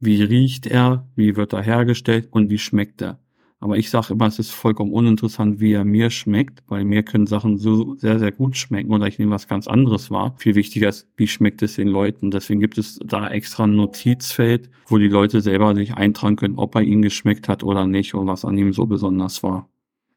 Wie 0.00 0.22
riecht 0.22 0.66
er? 0.66 1.08
Wie 1.16 1.34
wird 1.34 1.54
er 1.54 1.62
hergestellt? 1.62 2.28
Und 2.30 2.50
wie 2.50 2.58
schmeckt 2.58 3.02
er? 3.02 3.23
Aber 3.64 3.78
ich 3.78 3.88
sage 3.88 4.12
immer, 4.12 4.26
es 4.26 4.38
ist 4.38 4.50
vollkommen 4.50 4.92
uninteressant, 4.92 5.58
wie 5.58 5.72
er 5.72 5.86
mir 5.86 6.10
schmeckt, 6.10 6.62
weil 6.68 6.84
mir 6.84 7.02
können 7.02 7.26
Sachen 7.26 7.56
so 7.56 7.94
sehr, 7.94 8.18
sehr 8.18 8.30
gut 8.30 8.58
schmecken 8.58 8.92
oder 8.92 9.06
ich 9.06 9.18
nehme 9.18 9.30
was 9.30 9.48
ganz 9.48 9.68
anderes 9.68 10.10
wahr. 10.10 10.34
Viel 10.36 10.54
wichtiger 10.54 10.90
ist, 10.90 11.08
wie 11.16 11.26
schmeckt 11.26 11.62
es 11.62 11.76
den 11.76 11.88
Leuten. 11.88 12.30
Deswegen 12.30 12.60
gibt 12.60 12.76
es 12.76 12.98
da 13.02 13.26
extra 13.26 13.64
ein 13.64 13.74
Notizfeld, 13.74 14.68
wo 14.86 14.98
die 14.98 15.08
Leute 15.08 15.40
selber 15.40 15.74
sich 15.74 15.94
eintragen 15.94 16.36
können, 16.36 16.58
ob 16.58 16.74
er 16.74 16.82
ihnen 16.82 17.00
geschmeckt 17.00 17.48
hat 17.48 17.64
oder 17.64 17.86
nicht 17.86 18.14
und 18.14 18.26
was 18.26 18.44
an 18.44 18.58
ihm 18.58 18.74
so 18.74 18.84
besonders 18.84 19.42
war. 19.42 19.70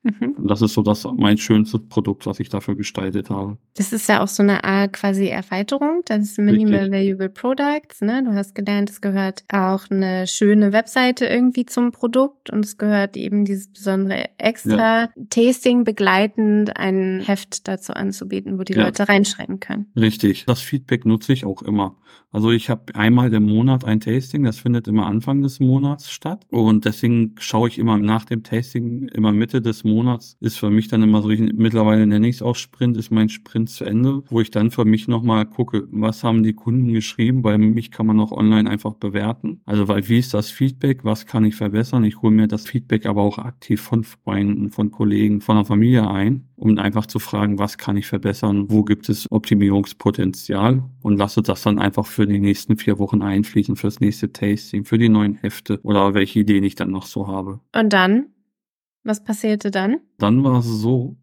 Mhm. 0.04 0.36
Das 0.48 0.62
ist 0.62 0.74
so 0.74 0.82
das 0.82 1.06
mein 1.18 1.38
schönstes 1.38 1.82
Produkt, 1.90 2.26
was 2.26 2.40
ich 2.40 2.50
dafür 2.50 2.76
gestaltet 2.76 3.30
habe. 3.30 3.58
Das 3.76 3.92
ist 3.92 4.08
ja 4.08 4.24
auch 4.24 4.28
so 4.28 4.44
eine 4.44 4.64
Art 4.64 4.94
quasi 4.94 5.28
Erweiterung. 5.28 6.02
Das 6.06 6.20
ist 6.20 6.40
Minimal 6.40 6.92
Valuable 6.92 7.30
Products. 7.30 8.02
Ne? 8.02 8.24
Du 8.24 8.34
hast 8.34 8.56
gelernt, 8.56 8.90
es 8.90 9.02
gehört 9.02 9.44
auch 9.52 9.90
eine 9.90 10.28
schöne 10.28 10.72
Webseite 10.72 11.26
irgendwie 11.26 11.66
zum 11.66 11.92
Produkt 11.92 12.50
und 12.50 12.64
es 12.64 12.78
gehört 12.78 13.18
eben 13.18 13.46
dieses 13.46 13.72
besondere 13.72 14.30
extra 14.38 15.02
ja. 15.02 15.10
Tasting 15.30 15.84
begleitend 15.84 16.78
ein 16.78 17.22
Heft 17.26 17.68
dazu 17.68 17.94
anzubieten, 17.94 18.58
wo 18.60 18.64
die 18.64 18.74
ja. 18.74 18.86
Leute 18.86 19.08
reinschreiben 19.10 19.60
können. 19.60 19.88
Richtig. 19.96 20.46
Das 20.46 20.62
Feedback 20.62 21.06
nutze 21.06 21.34
ich 21.34 21.46
auch 21.46 21.62
immer. 21.62 21.98
Also 22.32 22.52
ich 22.52 22.70
habe 22.70 22.94
einmal 22.94 23.34
im 23.34 23.44
Monat 23.44 23.86
ein 23.86 24.00
Tasting, 24.00 24.44
das 24.44 24.60
findet 24.60 24.88
immer 24.88 25.06
Anfang 25.06 25.42
des 25.42 25.60
Monats 25.60 26.12
statt 26.12 26.46
und 26.50 26.86
deswegen 26.86 27.36
schaue 27.40 27.70
ich 27.70 27.80
immer 27.80 27.98
nach 27.98 28.26
dem 28.26 28.44
Tasting 28.44 29.08
immer 29.08 29.32
Mitte 29.32 29.62
des 29.62 29.84
Monats 29.88 30.38
ist 30.40 30.58
für 30.58 30.70
mich 30.70 30.88
dann 30.88 31.04
immer 31.04 31.22
so, 31.22 31.30
ich, 31.30 31.40
mittlerweile 31.40 32.06
nenne 32.06 32.28
ich 32.28 32.38
es 32.38 32.42
auch 32.42 32.56
Sprint, 32.56 32.98
ist 32.98 33.12
mein 33.12 33.30
Sprint 33.30 33.70
zu 33.70 33.86
Ende, 33.86 34.24
wo 34.30 34.42
ich 34.42 34.52
dann 34.52 34.72
für 34.72 34.86
mich 34.86 35.08
nochmal 35.08 35.46
gucke, 35.46 35.88
was 35.92 36.24
haben 36.24 36.44
die 36.44 36.54
Kunden 36.54 36.94
geschrieben, 36.94 37.44
weil 37.44 37.58
mich 37.58 37.92
kann 37.92 38.06
man 38.06 38.20
auch 38.20 38.32
online 38.32 38.70
einfach 38.70 38.94
bewerten. 38.94 39.62
Also 39.66 39.88
weil 39.88 40.08
wie 40.08 40.20
ist 40.20 40.34
das 40.34 40.50
Feedback, 40.50 41.04
was 41.04 41.26
kann 41.26 41.46
ich 41.46 41.56
verbessern? 41.56 42.04
Ich 42.04 42.22
hole 42.22 42.34
mir 42.34 42.48
das 42.48 42.68
Feedback 42.68 43.06
aber 43.06 43.22
auch 43.22 43.38
aktiv 43.38 43.82
von 43.82 44.04
Freunden, 44.04 44.70
von 44.70 44.92
Kollegen, 44.92 45.42
von 45.42 45.56
der 45.56 45.66
Familie 45.66 46.10
ein, 46.10 46.48
um 46.56 46.78
einfach 46.78 47.06
zu 47.06 47.20
fragen, 47.20 47.60
was 47.60 47.78
kann 47.78 47.98
ich 47.98 48.08
verbessern, 48.08 48.66
wo 48.70 48.84
gibt 48.84 49.10
es 49.10 49.26
Optimierungspotenzial 49.32 50.84
und 51.02 51.18
lasse 51.18 51.42
das 51.42 51.64
dann 51.64 51.80
einfach 51.80 52.06
für 52.06 52.28
die 52.28 52.40
nächsten 52.40 52.78
vier 52.78 53.00
Wochen 53.00 53.22
einfließen, 53.22 53.76
fürs 53.76 54.00
nächste 54.00 54.32
Tasting, 54.32 54.86
für 54.86 54.98
die 54.98 55.10
neuen 55.10 55.36
Hefte 55.36 55.80
oder 55.84 56.14
welche 56.14 56.40
Ideen 56.40 56.64
ich 56.64 56.76
dann 56.76 56.92
noch 56.92 57.06
so 57.06 57.28
habe. 57.28 57.60
Und 57.74 57.94
dann 57.94 58.28
was 59.08 59.24
passierte 59.24 59.72
dann? 59.72 59.98
Dann 60.18 60.44
war 60.44 60.60
es 60.60 60.66
so, 60.66 61.18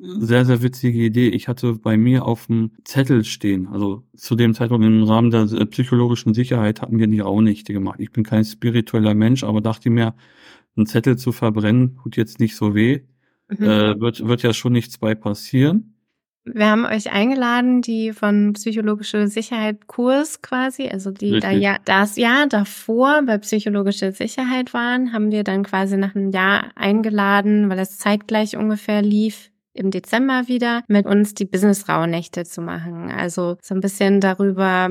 sehr, 0.00 0.44
sehr 0.44 0.62
witzige 0.62 0.98
Idee. 0.98 1.28
Ich 1.28 1.48
hatte 1.48 1.74
bei 1.74 1.96
mir 1.96 2.24
auf 2.24 2.46
dem 2.46 2.70
Zettel 2.84 3.24
stehen, 3.24 3.66
also 3.68 4.04
zu 4.16 4.36
dem 4.36 4.54
Zeitpunkt 4.54 4.86
im 4.86 5.02
Rahmen 5.02 5.30
der 5.30 5.42
äh, 5.42 5.66
psychologischen 5.66 6.34
Sicherheit 6.34 6.80
hatten 6.80 6.98
wir 6.98 7.06
die 7.06 7.20
Raunächte 7.20 7.72
gemacht. 7.72 8.00
Ich 8.00 8.12
bin 8.12 8.24
kein 8.24 8.44
spiritueller 8.44 9.14
Mensch, 9.14 9.44
aber 9.44 9.60
dachte 9.60 9.90
mir, 9.90 10.14
einen 10.76 10.86
Zettel 10.86 11.16
zu 11.16 11.32
verbrennen 11.32 11.98
tut 12.02 12.16
jetzt 12.16 12.40
nicht 12.40 12.56
so 12.56 12.74
weh. 12.74 13.00
Mhm. 13.48 13.64
Äh, 13.64 14.00
wird, 14.00 14.26
wird 14.26 14.42
ja 14.42 14.52
schon 14.52 14.72
nichts 14.72 14.98
bei 14.98 15.14
passieren. 15.14 15.94
Wir 16.54 16.66
haben 16.66 16.84
euch 16.86 17.12
eingeladen, 17.12 17.82
die 17.82 18.12
von 18.12 18.52
psychologische 18.54 19.28
Sicherheit 19.28 19.86
Kurs 19.86 20.42
quasi, 20.42 20.88
also 20.88 21.10
die 21.10 21.40
da 21.40 21.50
ja 21.50 21.76
das 21.84 22.16
Jahr 22.16 22.46
davor 22.46 23.22
bei 23.26 23.38
psychologische 23.38 24.12
Sicherheit 24.12 24.74
waren, 24.74 25.12
haben 25.12 25.30
wir 25.30 25.44
dann 25.44 25.64
quasi 25.64 25.96
nach 25.96 26.14
einem 26.14 26.30
Jahr 26.30 26.70
eingeladen, 26.74 27.68
weil 27.68 27.78
es 27.78 27.98
zeitgleich 27.98 28.56
ungefähr 28.56 29.02
lief 29.02 29.50
im 29.72 29.90
Dezember 29.90 30.48
wieder 30.48 30.82
mit 30.88 31.06
uns 31.06 31.34
die 31.34 31.44
Business-Rauhnächte 31.44 32.44
zu 32.44 32.60
machen. 32.60 33.10
Also 33.10 33.56
so 33.62 33.74
ein 33.74 33.80
bisschen 33.80 34.20
darüber 34.20 34.90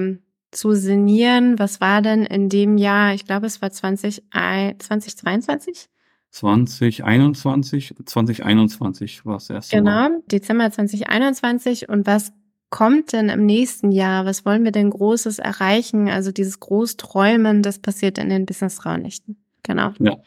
zu 0.51 0.73
sinnieren, 0.73 1.59
was 1.59 1.81
war 1.81 2.01
denn 2.01 2.23
in 2.23 2.49
dem 2.49 2.77
Jahr, 2.77 3.13
ich 3.13 3.25
glaube 3.25 3.47
es 3.47 3.61
war 3.61 3.69
20, 3.69 4.23
2022? 4.31 5.89
2021, 6.37 7.95
2021 8.05 9.25
war 9.25 9.37
es 9.37 9.49
erst. 9.49 9.71
Genau, 9.71 9.91
Mal. 9.91 10.21
Dezember 10.31 10.69
2021 10.69 11.89
und 11.89 12.05
was 12.05 12.31
kommt 12.69 13.13
denn 13.13 13.29
im 13.29 13.45
nächsten 13.45 13.91
Jahr? 13.91 14.25
Was 14.25 14.45
wollen 14.45 14.63
wir 14.63 14.71
denn 14.71 14.91
Großes 14.91 15.39
erreichen? 15.39 16.09
Also 16.09 16.31
dieses 16.31 16.59
Großträumen, 16.59 17.63
das 17.63 17.79
passiert 17.79 18.19
in 18.19 18.29
den 18.29 18.45
Business-Raunächten. 18.45 19.37
Genau. 19.63 19.93
Ja. 19.99 20.17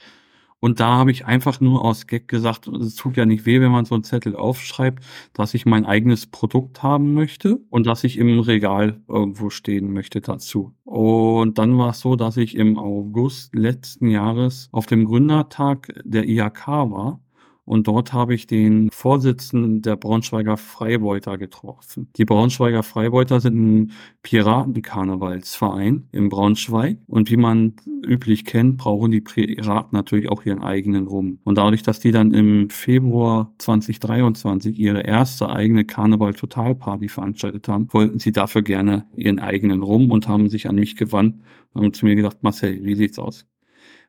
Und 0.61 0.79
da 0.79 0.89
habe 0.99 1.11
ich 1.11 1.25
einfach 1.25 1.61
nur 1.61 1.85
aus 1.85 2.07
Gag 2.07 2.29
gesagt, 2.29 2.69
es 2.69 2.95
tut 2.95 3.17
ja 3.17 3.25
nicht 3.25 3.47
weh, 3.47 3.61
wenn 3.61 3.73
man 3.73 3.87
so 3.87 3.95
einen 3.95 4.05
Zettel 4.05 4.37
aufschreibt, 4.37 5.03
dass 5.33 5.55
ich 5.55 5.65
mein 5.65 5.87
eigenes 5.87 6.27
Produkt 6.27 6.83
haben 6.83 7.15
möchte 7.15 7.59
und 7.71 7.87
dass 7.87 8.05
ich 8.05 8.19
im 8.19 8.39
Regal 8.41 9.01
irgendwo 9.09 9.49
stehen 9.49 9.93
möchte 9.93 10.21
dazu. 10.21 10.75
Und 10.85 11.59
dann 11.59 11.79
war 11.79 11.91
es 11.91 12.01
so, 12.01 12.15
dass 12.15 12.37
ich 12.37 12.57
im 12.57 12.79
August 12.79 13.55
letzten 13.55 14.09
Jahres 14.09 14.69
auf 14.73 14.87
dem 14.87 15.07
Gründertag 15.07 15.93
der 16.05 16.29
IHK 16.29 16.67
war 16.67 17.21
und 17.71 17.87
dort 17.87 18.13
habe 18.13 18.35
ich 18.35 18.49
den 18.49 18.91
Vorsitzenden 18.91 19.81
der 19.81 19.95
Braunschweiger 19.95 20.57
Freibeuter 20.57 21.39
getroffen. 21.39 22.09
Die 22.17 22.25
Braunschweiger 22.25 22.83
Freibeuter 22.83 23.39
sind 23.39 23.55
ein 23.55 23.93
Piratenkarnevalsverein 24.25 26.09
in 26.11 26.31
Braunschweig. 26.31 26.99
Und 27.07 27.31
wie 27.31 27.37
man 27.37 27.77
üblich 28.05 28.45
kennt, 28.45 28.79
brauchen 28.79 29.13
die 29.13 29.21
Piraten 29.21 29.97
natürlich 29.97 30.29
auch 30.29 30.45
ihren 30.45 30.65
eigenen 30.65 31.07
Rum. 31.07 31.39
Und 31.45 31.59
dadurch, 31.59 31.85
dass 31.85 32.01
die 32.01 32.11
dann 32.11 32.35
im 32.35 32.71
Februar 32.71 33.55
2023 33.59 34.77
ihre 34.77 35.03
erste 35.03 35.49
eigene 35.49 35.85
Karneval-Totalparty 35.85 37.09
veranstaltet 37.09 37.69
haben, 37.69 37.87
wollten 37.93 38.19
sie 38.19 38.33
dafür 38.33 38.63
gerne 38.63 39.07
ihren 39.15 39.39
eigenen 39.39 39.85
Rum 39.85 40.11
und 40.11 40.27
haben 40.27 40.49
sich 40.49 40.69
an 40.69 40.75
mich 40.75 40.97
gewandt 40.97 41.37
und 41.73 41.85
haben 41.85 41.93
zu 41.93 42.05
mir 42.05 42.17
gesagt, 42.17 42.43
Marcel, 42.43 42.83
wie 42.83 42.97
sieht's 42.97 43.21
aus? 43.21 43.47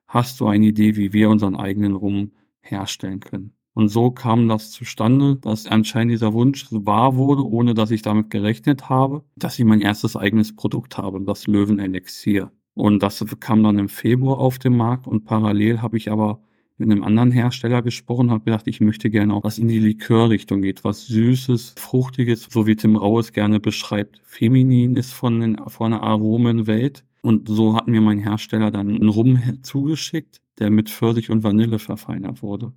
Hast 0.08 0.40
du 0.40 0.48
eine 0.48 0.66
Idee, 0.66 0.96
wie 0.96 1.14
wir 1.14 1.30
unseren 1.30 1.56
eigenen 1.56 1.94
Rum 1.94 2.32
herstellen 2.62 3.20
können. 3.20 3.54
Und 3.74 3.88
so 3.88 4.12
kam 4.12 4.48
das 4.50 4.72
zustande, 4.72 5.38
dass 5.38 5.66
anscheinend 5.66 6.12
dieser 6.12 6.34
Wunsch 6.34 6.68
wahr 6.72 7.16
wurde, 7.16 7.46
ohne 7.46 7.74
dass 7.74 7.92
ich 7.92 8.02
damit 8.02 8.30
gerechnet 8.30 8.90
habe, 8.90 9.24
dass 9.36 9.58
ich 9.58 9.66
mein 9.66 9.82
erstes 9.82 10.18
eigenes 10.18 10.56
Produkt 10.56 10.98
habe, 10.98 11.22
das 11.22 11.48
Löwenelixier. 11.48 12.52
Und 12.74 13.02
das 13.02 13.24
kam 13.40 13.64
dann 13.64 13.80
im 13.80 13.90
Februar 13.90 14.40
auf 14.40 14.60
den 14.60 14.76
Markt 14.76 15.08
und 15.08 15.24
parallel 15.24 15.82
habe 15.82 15.98
ich 15.98 16.12
aber 16.12 16.42
mit 16.78 16.92
einem 16.92 17.04
anderen 17.04 17.32
Hersteller 17.32 17.82
gesprochen, 17.82 18.32
habe 18.32 18.44
gedacht, 18.44 18.68
ich 18.68 18.82
möchte 18.82 19.10
gerne 19.10 19.34
auch 19.34 19.44
was 19.44 19.60
in 19.60 19.68
die 19.68 19.80
Likörrichtung 19.80 20.62
geht, 20.62 20.84
was 20.84 21.06
Süßes, 21.06 21.76
Fruchtiges, 21.78 22.48
so 22.50 22.66
wie 22.66 22.76
Tim 22.76 22.96
Rau 22.96 23.20
es 23.20 23.34
gerne 23.34 23.60
beschreibt. 23.60 24.20
Feminin 24.26 24.96
ist 24.96 25.14
von, 25.14 25.40
den, 25.40 25.58
von 25.68 25.92
der 25.92 26.02
Aromenwelt. 26.02 27.04
Und 27.22 27.48
so 27.48 27.76
hat 27.76 27.88
mir 27.88 28.02
mein 28.02 28.20
Hersteller 28.20 28.72
dann 28.72 28.90
einen 28.90 29.10
Rum 29.10 29.40
zugeschickt, 29.62 30.42
der 30.60 30.72
mit 30.72 30.90
Pfirsich 30.90 31.30
und 31.30 31.44
Vanille 31.44 31.80
verfeinert 31.80 32.42
wurde. 32.42 32.74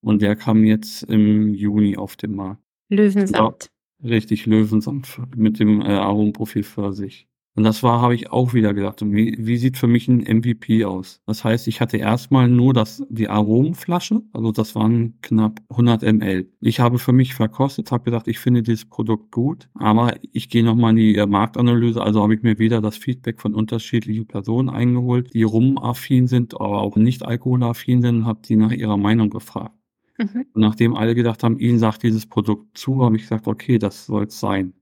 Und 0.00 0.20
der 0.20 0.36
kam 0.36 0.64
jetzt 0.64 1.04
im 1.04 1.54
Juni 1.54 1.96
auf 1.96 2.16
den 2.16 2.34
Markt. 2.34 2.62
Löwensamt. 2.90 3.70
Ja, 4.02 4.08
richtig, 4.10 4.44
Löwensamt 4.44 5.18
mit 5.34 5.58
dem 5.58 5.80
äh, 5.80 5.86
Aromenprofil 5.86 6.62
Pfirsich. 6.62 7.26
Und 7.56 7.62
das 7.62 7.84
war, 7.84 8.00
habe 8.00 8.16
ich 8.16 8.32
auch 8.32 8.52
wieder 8.52 8.74
gedacht, 8.74 9.00
wie, 9.04 9.36
wie 9.38 9.56
sieht 9.56 9.76
für 9.76 9.86
mich 9.86 10.08
ein 10.08 10.18
MVP 10.18 10.84
aus? 10.84 11.20
Das 11.24 11.44
heißt, 11.44 11.68
ich 11.68 11.80
hatte 11.80 11.98
erstmal 11.98 12.48
nur 12.48 12.74
das, 12.74 13.04
die 13.08 13.28
Aromenflasche, 13.28 14.22
also 14.32 14.50
das 14.50 14.74
waren 14.74 15.20
knapp 15.22 15.60
100 15.70 16.02
ml. 16.02 16.50
Ich 16.60 16.80
habe 16.80 16.98
für 16.98 17.12
mich 17.12 17.34
verkostet, 17.34 17.92
habe 17.92 18.04
gedacht, 18.04 18.26
ich 18.26 18.40
finde 18.40 18.64
dieses 18.64 18.86
Produkt 18.86 19.30
gut, 19.30 19.68
aber 19.74 20.16
ich 20.32 20.48
gehe 20.48 20.64
nochmal 20.64 20.90
in 20.90 20.96
die 20.96 21.16
äh, 21.16 21.26
Marktanalyse, 21.26 22.02
also 22.02 22.22
habe 22.22 22.34
ich 22.34 22.42
mir 22.42 22.58
wieder 22.58 22.80
das 22.80 22.96
Feedback 22.96 23.40
von 23.40 23.54
unterschiedlichen 23.54 24.26
Personen 24.26 24.68
eingeholt, 24.68 25.32
die 25.32 25.44
rumaffin 25.44 26.26
sind, 26.26 26.54
aber 26.54 26.82
auch 26.82 26.96
nicht 26.96 27.24
alkoholaffin 27.24 28.02
sind, 28.02 28.24
habe 28.24 28.40
die 28.44 28.56
nach 28.56 28.72
ihrer 28.72 28.96
Meinung 28.96 29.30
gefragt. 29.30 29.76
Mhm. 30.18 30.46
Und 30.54 30.60
nachdem 30.60 30.96
alle 30.96 31.14
gedacht 31.14 31.44
haben, 31.44 31.58
ihnen 31.60 31.78
sagt 31.78 32.02
dieses 32.02 32.26
Produkt 32.26 32.76
zu, 32.76 33.04
habe 33.04 33.14
ich 33.16 33.22
gesagt, 33.22 33.46
okay, 33.46 33.78
das 33.78 34.06
soll 34.06 34.24
es 34.24 34.40
sein 34.40 34.74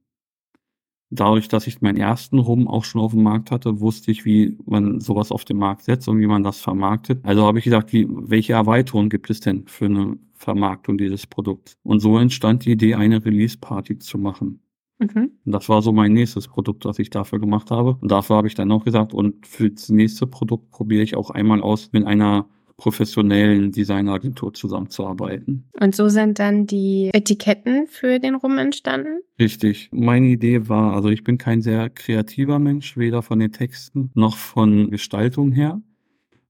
dadurch, 1.13 1.49
dass 1.49 1.67
ich 1.67 1.81
meinen 1.81 1.99
ersten 1.99 2.39
Rum 2.39 2.67
auch 2.67 2.85
schon 2.85 3.01
auf 3.01 3.13
dem 3.13 3.23
Markt 3.23 3.51
hatte, 3.51 3.81
wusste 3.81 4.11
ich, 4.11 4.25
wie 4.25 4.57
man 4.65 5.01
sowas 5.01 5.31
auf 5.31 5.45
den 5.45 5.59
Markt 5.59 5.83
setzt 5.85 6.09
und 6.09 6.19
wie 6.19 6.27
man 6.27 6.43
das 6.43 6.61
vermarktet. 6.61 7.21
Also 7.23 7.45
habe 7.45 7.59
ich 7.59 7.65
gesagt, 7.65 7.93
wie, 7.93 8.09
welche 8.11 8.55
Erweiterung 8.55 9.09
gibt 9.09 9.31
es 9.31 9.41
denn 9.41 9.67
für 9.67 9.85
eine 9.85 10.17
Vermarktung 10.35 10.99
dieses 10.99 11.27
Produkts? 11.27 11.77
Und 11.83 12.01
so 12.01 12.19
entstand 12.19 12.65
die 12.65 12.73
Idee, 12.73 12.95
eine 12.95 13.25
Release-Party 13.25 13.99
zu 13.99 14.19
machen. 14.19 14.61
Mhm. 14.99 15.33
Und 15.45 15.53
das 15.53 15.69
war 15.69 15.83
so 15.83 15.93
mein 15.93 16.13
nächstes 16.13 16.49
Produkt, 16.49 16.85
was 16.85 16.99
ich 16.99 17.11
dafür 17.11 17.39
gemacht 17.39 17.71
habe. 17.71 17.99
Und 18.01 18.11
dafür 18.11 18.37
habe 18.37 18.49
ich 18.49 18.55
dann 18.55 18.73
auch 18.73 18.85
gesagt, 18.85 19.13
und 19.13 19.47
für 19.47 19.71
das 19.71 19.91
nächste 19.91 20.27
Produkt 20.27 20.71
probiere 20.71 21.03
ich 21.03 21.17
auch 21.17 21.31
einmal 21.31 21.61
aus 21.61 21.91
mit 21.93 22.07
einer 22.07 22.47
professionellen 22.83 23.71
Designagentur 23.71 24.53
zusammenzuarbeiten. 24.55 25.71
Und 25.79 25.95
so 25.95 26.09
sind 26.09 26.41
dann 26.41 26.67
die 26.67 27.11
Etiketten 27.15 27.87
für 27.87 28.19
den 28.19 28.35
Rum 28.35 28.59
entstanden? 28.59 29.21
Richtig. 29.39 29.89
Meine 29.93 30.27
Idee 30.27 30.69
war, 30.69 30.93
also 30.93 31.09
ich 31.09 31.23
bin 31.23 31.39
kein 31.39 31.63
sehr 31.63 31.91
kreativer 31.91 32.59
Mensch, 32.59 32.97
weder 32.97 33.23
von 33.23 33.39
den 33.39 33.53
Texten 33.53 34.11
noch 34.15 34.37
von 34.37 34.91
Gestaltung 34.91 35.53
her. 35.53 35.81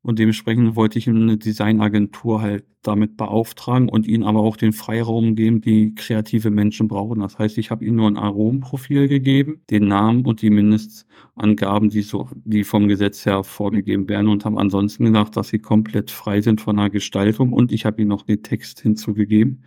Und 0.02 0.18
dementsprechend 0.18 0.75
wollte 0.75 0.99
ich 0.99 1.09
eine 1.09 1.38
Designagentur 1.38 2.42
halt 2.42 2.64
damit 2.82 3.16
beauftragen 3.16 3.88
und 3.88 4.09
ihnen 4.09 4.25
aber 4.25 4.40
auch 4.40 4.56
den 4.56 4.73
Freiraum 4.73 5.37
geben, 5.37 5.61
die 5.61 5.94
kreative 5.94 6.50
Menschen 6.50 6.88
brauchen. 6.88 7.21
Das 7.21 7.38
heißt, 7.38 7.56
ich 7.59 7.71
habe 7.71 7.85
ihnen 7.85 7.97
nur 7.97 8.09
ein 8.09 8.16
Aromenprofil 8.16 9.06
gegeben, 9.06 9.62
den 9.71 9.87
Namen 9.87 10.26
und 10.26 10.42
die 10.42 10.50
Mindestangaben, 10.50 11.90
die 11.90 12.02
so, 12.02 12.28
die 12.44 12.64
vom 12.64 12.88
Gesetz 12.88 13.25
her 13.25 13.44
vorgegeben 13.44 14.09
werden 14.09 14.26
und 14.26 14.44
haben 14.44 14.59
ansonsten 14.59 15.04
gedacht, 15.04 15.37
dass 15.37 15.49
sie 15.49 15.61
komplett 15.61 16.11
frei 16.11 16.40
sind 16.40 16.61
von 16.61 16.76
der 16.76 16.90
Gestaltung 16.90 17.52
und 17.52 17.71
ich 17.71 17.87
habe 17.87 18.02
ihnen 18.02 18.09
noch 18.09 18.23
den 18.23 18.42
Text 18.42 18.80
hinzugegeben 18.80 19.62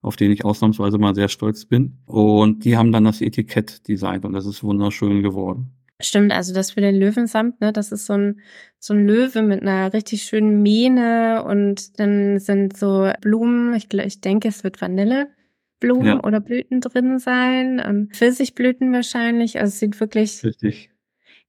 auf 0.00 0.16
den 0.16 0.30
ich 0.30 0.44
ausnahmsweise 0.44 0.98
mal 0.98 1.14
sehr 1.14 1.28
stolz 1.28 1.64
bin. 1.64 1.98
Und 2.06 2.64
die 2.64 2.76
haben 2.76 2.92
dann 2.92 3.04
das 3.04 3.20
Etikett 3.20 3.86
designt 3.88 4.24
und 4.24 4.32
das 4.32 4.46
ist 4.46 4.62
wunderschön 4.62 5.22
geworden. 5.22 5.77
Stimmt, 6.00 6.30
also 6.30 6.54
das 6.54 6.70
für 6.70 6.80
den 6.80 6.94
Löwensamt, 6.94 7.60
ne, 7.60 7.72
das 7.72 7.90
ist 7.90 8.06
so 8.06 8.12
ein, 8.12 8.40
so 8.78 8.94
ein 8.94 9.04
Löwe 9.04 9.42
mit 9.42 9.62
einer 9.62 9.92
richtig 9.92 10.22
schönen 10.22 10.62
Mähne 10.62 11.42
und 11.44 11.98
dann 11.98 12.38
sind 12.38 12.76
so 12.76 13.10
Blumen, 13.20 13.74
ich, 13.74 13.92
ich 13.92 14.20
denke, 14.20 14.46
es 14.46 14.62
wird 14.62 14.80
Vanilleblumen 14.80 16.06
ja. 16.06 16.22
oder 16.22 16.38
Blüten 16.38 16.80
drin 16.80 17.18
sein, 17.18 17.82
ähm, 17.84 18.10
Pfirsichblüten 18.12 18.92
wahrscheinlich, 18.92 19.58
also 19.58 19.70
es 19.70 19.80
sieht 19.80 19.98
wirklich, 19.98 20.44
Richtig. 20.44 20.90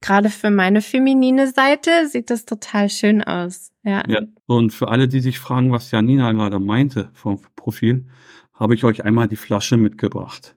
gerade 0.01 0.29
für 0.29 0.49
meine 0.49 0.81
feminine 0.81 1.45
Seite 1.45 2.07
sieht 2.07 2.31
das 2.31 2.45
total 2.45 2.89
schön 2.89 3.23
aus, 3.23 3.71
ja. 3.83 4.03
Ja, 4.07 4.21
und 4.47 4.71
für 4.71 4.87
alle, 4.87 5.07
die 5.07 5.19
sich 5.19 5.37
fragen, 5.37 5.71
was 5.71 5.91
Janina 5.91 6.31
gerade 6.31 6.57
meinte 6.57 7.11
vom 7.13 7.39
Profil, 7.55 8.07
habe 8.55 8.73
ich 8.73 8.83
euch 8.83 9.05
einmal 9.05 9.27
die 9.27 9.35
Flasche 9.35 9.77
mitgebracht. 9.77 10.55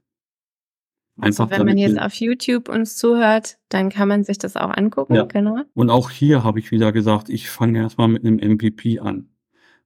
Einfach 1.21 1.51
also 1.51 1.59
wenn 1.59 1.67
man 1.67 1.79
jetzt 1.79 2.01
auf 2.01 2.15
YouTube 2.15 2.69
uns 2.69 2.97
zuhört, 2.97 3.59
dann 3.69 3.91
kann 3.91 4.09
man 4.09 4.25
sich 4.25 4.39
das 4.39 4.57
auch 4.57 4.71
angucken, 4.71 5.15
ja. 5.15 5.25
genau. 5.25 5.61
Und 5.75 5.91
auch 5.91 6.11
hier 6.11 6.43
habe 6.43 6.59
ich 6.59 6.71
wieder 6.71 6.93
gesagt, 6.93 7.29
ich 7.29 7.51
fange 7.51 7.79
erstmal 7.79 8.09
mit 8.09 8.25
einem 8.25 8.37
MVP 8.37 8.99
an. 8.99 9.29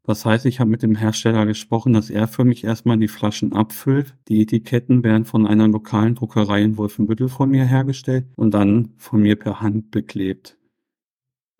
Das 0.04 0.24
heißt, 0.24 0.46
ich 0.46 0.60
habe 0.60 0.70
mit 0.70 0.84
dem 0.84 0.94
Hersteller 0.94 1.46
gesprochen, 1.46 1.92
dass 1.92 2.10
er 2.10 2.28
für 2.28 2.44
mich 2.44 2.62
erstmal 2.62 2.96
die 2.96 3.08
Flaschen 3.08 3.52
abfüllt. 3.52 4.14
Die 4.28 4.40
Etiketten 4.40 5.02
werden 5.02 5.24
von 5.24 5.48
einer 5.48 5.66
lokalen 5.66 6.14
Druckerei 6.14 6.62
in 6.62 6.76
Wolfenbüttel 6.76 7.28
von 7.28 7.50
mir 7.50 7.64
hergestellt 7.64 8.26
und 8.36 8.54
dann 8.54 8.92
von 8.98 9.20
mir 9.20 9.34
per 9.34 9.60
Hand 9.60 9.90
beklebt. 9.90 10.56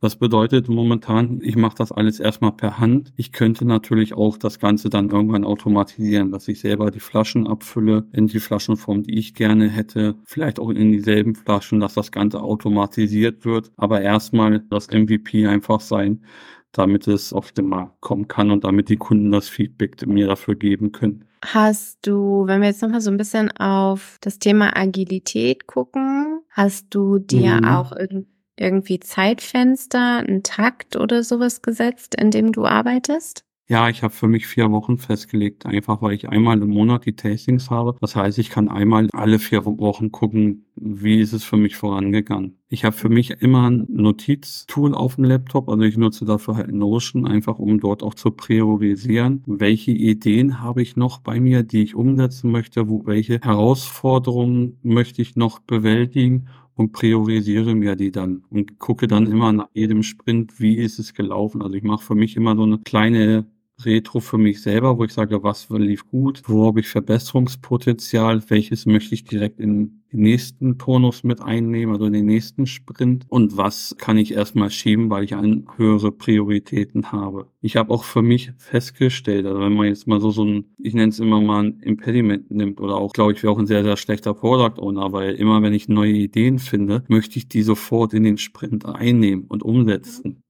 Das 0.01 0.17
bedeutet 0.17 0.69
momentan, 0.69 1.41
ich 1.43 1.57
mache 1.57 1.77
das 1.77 1.91
alles 1.91 2.21
erstmal 2.21 2.53
per 2.53 2.79
Hand. 2.79 3.15
Ich 3.17 3.33
könnte 3.33 3.65
natürlich 3.65 4.13
auch 4.13 4.37
das 4.37 4.59
Ganze 4.59 4.91
dann 4.91 5.09
irgendwann 5.09 5.45
automatisieren, 5.45 6.33
dass 6.33 6.49
ich 6.49 6.61
selber 6.61 6.91
die 6.91 7.01
Flaschen 7.01 7.47
abfülle 7.47 8.07
in 8.13 8.27
die 8.27 8.41
Flaschenform, 8.41 9.05
die 9.05 9.19
ich 9.19 9.33
gerne 9.33 9.69
hätte. 9.69 10.17
Vielleicht 10.25 10.61
auch 10.61 10.69
in 10.69 10.93
dieselben 10.93 11.35
Flaschen, 11.35 11.81
dass 11.81 11.95
das 11.95 12.13
Ganze 12.13 12.43
automatisiert 12.43 13.47
wird. 13.47 13.73
Aber 13.77 14.03
erstmal 14.03 14.61
das 14.69 14.91
MVP 14.91 15.47
einfach 15.47 15.81
sein, 15.81 16.23
damit 16.73 17.09
es 17.09 17.33
auf 17.33 17.53
den 17.53 17.67
Markt 17.67 18.01
kommen 18.03 18.29
kann 18.29 18.51
und 18.51 18.65
damit 18.65 18.91
die 18.91 18.99
Kunden 18.99 19.33
das 19.33 19.49
Feedback 19.49 20.07
mir 20.07 20.27
dafür 20.27 20.57
geben 20.57 20.93
können. 20.93 21.25
Hast 21.43 22.07
du, 22.07 22.47
wenn 22.47 22.61
wir 22.61 22.69
jetzt 22.69 22.83
nochmal 22.83 23.01
so 23.01 23.11
ein 23.11 23.17
bisschen 23.17 23.51
auf 23.53 24.19
das 24.21 24.39
Thema 24.39 24.77
Agilität 24.77 25.67
gucken, 25.67 26.41
hast 26.51 26.87
du 26.91 27.19
dir 27.19 27.57
mhm. 27.57 27.65
auch 27.65 27.93
irgendwie 27.93 28.36
irgendwie 28.59 29.01
Zeitfenster, 29.01 30.19
einen 30.19 30.43
Takt 30.43 30.97
oder 30.97 31.23
sowas 31.23 31.63
gesetzt, 31.63 32.15
in 32.15 32.31
dem 32.31 32.53
du 32.53 32.65
arbeitest? 32.67 33.47
Ja, 33.69 33.89
ich 33.89 34.05
habe 34.05 34.15
für 34.15 34.29
mich 34.29 34.47
vier 34.47 34.71
Wochen 34.71 34.97
festgelegt, 34.97 35.67
einfach 35.67 36.01
weil 36.01 36.13
ich 36.13 36.29
einmal 36.29 36.63
im 36.63 36.69
Monat 36.69 37.05
die 37.05 37.17
Tastings 37.17 37.69
habe. 37.69 37.97
Das 38.01 38.15
heißt, 38.15 38.39
ich 38.39 38.49
kann 38.49 38.69
einmal 38.69 39.09
alle 39.13 39.41
vier 39.41 39.67
Wochen 39.67 40.13
gucken, 40.13 40.67
wie 40.77 41.21
ist 41.21 41.33
es 41.33 41.43
für 41.43 41.57
mich 41.57 41.75
vorangegangen. 41.75 42.61
Ich 42.69 42.85
habe 42.85 42.95
für 42.95 43.09
mich 43.09 43.31
immer 43.43 43.69
ein 43.69 43.87
Notiztool 43.89 44.95
auf 44.95 45.17
dem 45.17 45.25
Laptop, 45.25 45.69
also 45.69 45.83
ich 45.83 45.97
nutze 45.97 46.25
dafür 46.25 46.55
halt 46.55 46.73
Notion, 46.73 47.27
einfach 47.27 47.59
um 47.59 47.81
dort 47.81 48.05
auch 48.05 48.15
zu 48.15 48.31
priorisieren, 48.31 49.43
welche 49.47 49.91
Ideen 49.91 50.61
habe 50.61 50.81
ich 50.81 50.95
noch 50.95 51.19
bei 51.19 51.41
mir, 51.41 51.65
die 51.65 51.83
ich 51.83 51.97
umsetzen 51.97 52.53
möchte, 52.53 52.89
wo 52.89 53.05
welche 53.05 53.41
Herausforderungen 53.41 54.79
möchte 54.85 55.23
ich 55.23 55.35
noch 55.35 55.59
bewältigen 55.59 56.47
und 56.77 56.93
priorisiere 56.93 57.75
mir 57.75 57.97
die 57.97 58.13
dann 58.13 58.45
und 58.51 58.79
gucke 58.79 59.09
dann 59.09 59.27
immer 59.27 59.53
nach 59.53 59.69
jedem 59.73 60.03
Sprint, 60.03 60.61
wie 60.61 60.77
ist 60.77 60.99
es 60.99 61.15
gelaufen. 61.15 61.63
Also 61.63 61.75
ich 61.75 61.83
mache 61.83 62.05
für 62.05 62.15
mich 62.15 62.37
immer 62.37 62.55
so 62.55 62.63
eine 62.63 62.79
kleine 62.79 63.47
Retro 63.85 64.21
für 64.21 64.39
mich 64.39 64.63
selber, 64.63 64.97
wo 64.99 65.05
ich 65.05 65.13
sage, 65.13 65.43
was 65.43 65.69
lief 65.69 66.09
gut, 66.09 66.43
wo 66.47 66.67
habe 66.67 66.81
ich 66.81 66.89
Verbesserungspotenzial, 66.89 68.43
welches 68.49 68.87
möchte 68.87 69.15
ich 69.15 69.25
direkt 69.25 69.61
in 69.61 70.03
den 70.13 70.21
nächsten 70.23 70.79
Turnus 70.79 71.25
mit 71.25 71.43
einnehmen, 71.43 71.93
also 71.93 72.07
in 72.07 72.15
den 72.15 72.25
nächsten 72.25 72.67
Sprint 72.67 73.27
und 73.29 73.57
was 73.59 73.95
kann 73.99 74.17
ich 74.17 74.33
erstmal 74.33 74.71
schieben, 74.71 75.11
weil 75.11 75.25
ich 75.25 75.35
an 75.35 75.67
höhere 75.77 76.11
Prioritäten 76.11 77.13
habe. 77.13 77.51
Ich 77.61 77.77
habe 77.77 77.93
auch 77.93 78.05
für 78.05 78.23
mich 78.23 78.53
festgestellt, 78.57 79.45
also 79.45 79.61
wenn 79.61 79.75
man 79.75 79.89
jetzt 79.89 80.07
mal 80.07 80.21
so 80.21 80.31
so 80.31 80.45
ein, 80.45 80.65
ich 80.79 80.95
nenne 80.95 81.11
es 81.11 81.21
immer 81.21 81.43
mal 81.43 81.65
ein 81.65 81.81
Impediment 81.81 82.51
nimmt 82.51 82.81
oder 82.81 82.97
auch, 82.97 83.13
glaube 83.13 83.33
ich, 83.33 83.43
wäre 83.43 83.53
auch 83.53 83.59
ein 83.59 83.67
sehr, 83.67 83.85
sehr 83.85 83.99
schlechter 83.99 84.33
Product 84.33 84.81
Owner, 84.81 85.13
weil 85.13 85.35
immer 85.35 85.61
wenn 85.63 85.75
ich 85.75 85.89
neue 85.89 86.13
Ideen 86.13 86.59
finde, 86.59 87.05
möchte 87.09 87.39
ich 87.39 87.49
die 87.49 87.63
sofort 87.63 88.15
in 88.15 88.25
den 88.25 88.39
Sprint 88.39 88.87
einnehmen 88.87 89.45
und 89.49 89.63
umsetzen. 89.63 90.43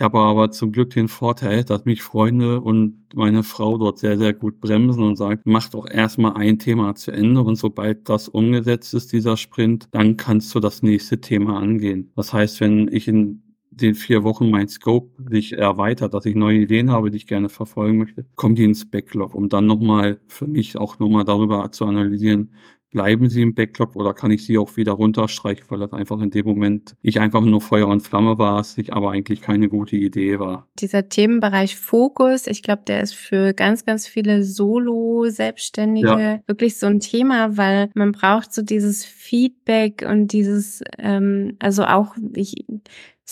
Ich 0.00 0.02
habe 0.02 0.18
aber 0.18 0.50
zum 0.50 0.72
Glück 0.72 0.88
den 0.94 1.08
Vorteil, 1.08 1.62
dass 1.62 1.84
mich 1.84 2.00
Freunde 2.00 2.62
und 2.62 3.04
meine 3.14 3.42
Frau 3.42 3.76
dort 3.76 3.98
sehr, 3.98 4.16
sehr 4.16 4.32
gut 4.32 4.58
bremsen 4.58 5.02
und 5.02 5.16
sagen, 5.16 5.42
mach 5.44 5.68
doch 5.68 5.86
erstmal 5.86 6.38
ein 6.38 6.58
Thema 6.58 6.94
zu 6.94 7.10
Ende 7.10 7.42
und 7.42 7.56
sobald 7.56 8.08
das 8.08 8.26
umgesetzt 8.26 8.94
ist, 8.94 9.12
dieser 9.12 9.36
Sprint, 9.36 9.88
dann 9.90 10.16
kannst 10.16 10.54
du 10.54 10.60
das 10.60 10.82
nächste 10.82 11.20
Thema 11.20 11.58
angehen. 11.58 12.12
Das 12.16 12.32
heißt, 12.32 12.62
wenn 12.62 12.88
ich 12.90 13.08
in 13.08 13.42
den 13.70 13.94
vier 13.94 14.24
Wochen 14.24 14.48
mein 14.48 14.68
Scope 14.68 15.22
sich 15.30 15.52
erweitert, 15.52 16.14
dass 16.14 16.24
ich 16.24 16.34
neue 16.34 16.60
Ideen 16.60 16.90
habe, 16.90 17.10
die 17.10 17.18
ich 17.18 17.26
gerne 17.26 17.50
verfolgen 17.50 17.98
möchte, 17.98 18.24
kommen 18.36 18.54
die 18.54 18.64
ins 18.64 18.90
Backlog, 18.90 19.34
um 19.34 19.50
dann 19.50 19.66
nochmal 19.66 20.18
für 20.28 20.46
mich 20.46 20.78
auch 20.78 20.98
nochmal 20.98 21.24
darüber 21.24 21.70
zu 21.72 21.84
analysieren, 21.84 22.54
bleiben 22.90 23.28
sie 23.28 23.42
im 23.42 23.54
Backlog 23.54 23.96
oder 23.96 24.14
kann 24.14 24.30
ich 24.30 24.44
sie 24.44 24.58
auch 24.58 24.76
wieder 24.76 24.92
runterstreichen, 24.92 25.64
weil 25.68 25.78
das 25.78 25.92
einfach 25.92 26.20
in 26.20 26.30
dem 26.30 26.46
Moment 26.46 26.96
ich 27.02 27.20
einfach 27.20 27.40
nur 27.40 27.60
Feuer 27.60 27.88
und 27.88 28.00
Flamme 28.00 28.38
war, 28.38 28.60
es 28.60 28.74
sich 28.74 28.92
aber 28.92 29.12
eigentlich 29.12 29.40
keine 29.40 29.68
gute 29.68 29.96
Idee 29.96 30.38
war. 30.38 30.68
Dieser 30.78 31.08
Themenbereich 31.08 31.76
Fokus, 31.76 32.46
ich 32.46 32.62
glaube, 32.62 32.82
der 32.86 33.02
ist 33.02 33.14
für 33.14 33.54
ganz, 33.54 33.84
ganz 33.84 34.06
viele 34.06 34.42
Solo-Selbstständige 34.42 36.08
ja. 36.08 36.40
wirklich 36.46 36.78
so 36.78 36.86
ein 36.86 37.00
Thema, 37.00 37.56
weil 37.56 37.90
man 37.94 38.12
braucht 38.12 38.52
so 38.52 38.62
dieses 38.62 39.04
Feedback 39.04 40.04
und 40.08 40.32
dieses, 40.32 40.82
ähm, 40.98 41.56
also 41.60 41.84
auch, 41.84 42.16
ich 42.34 42.54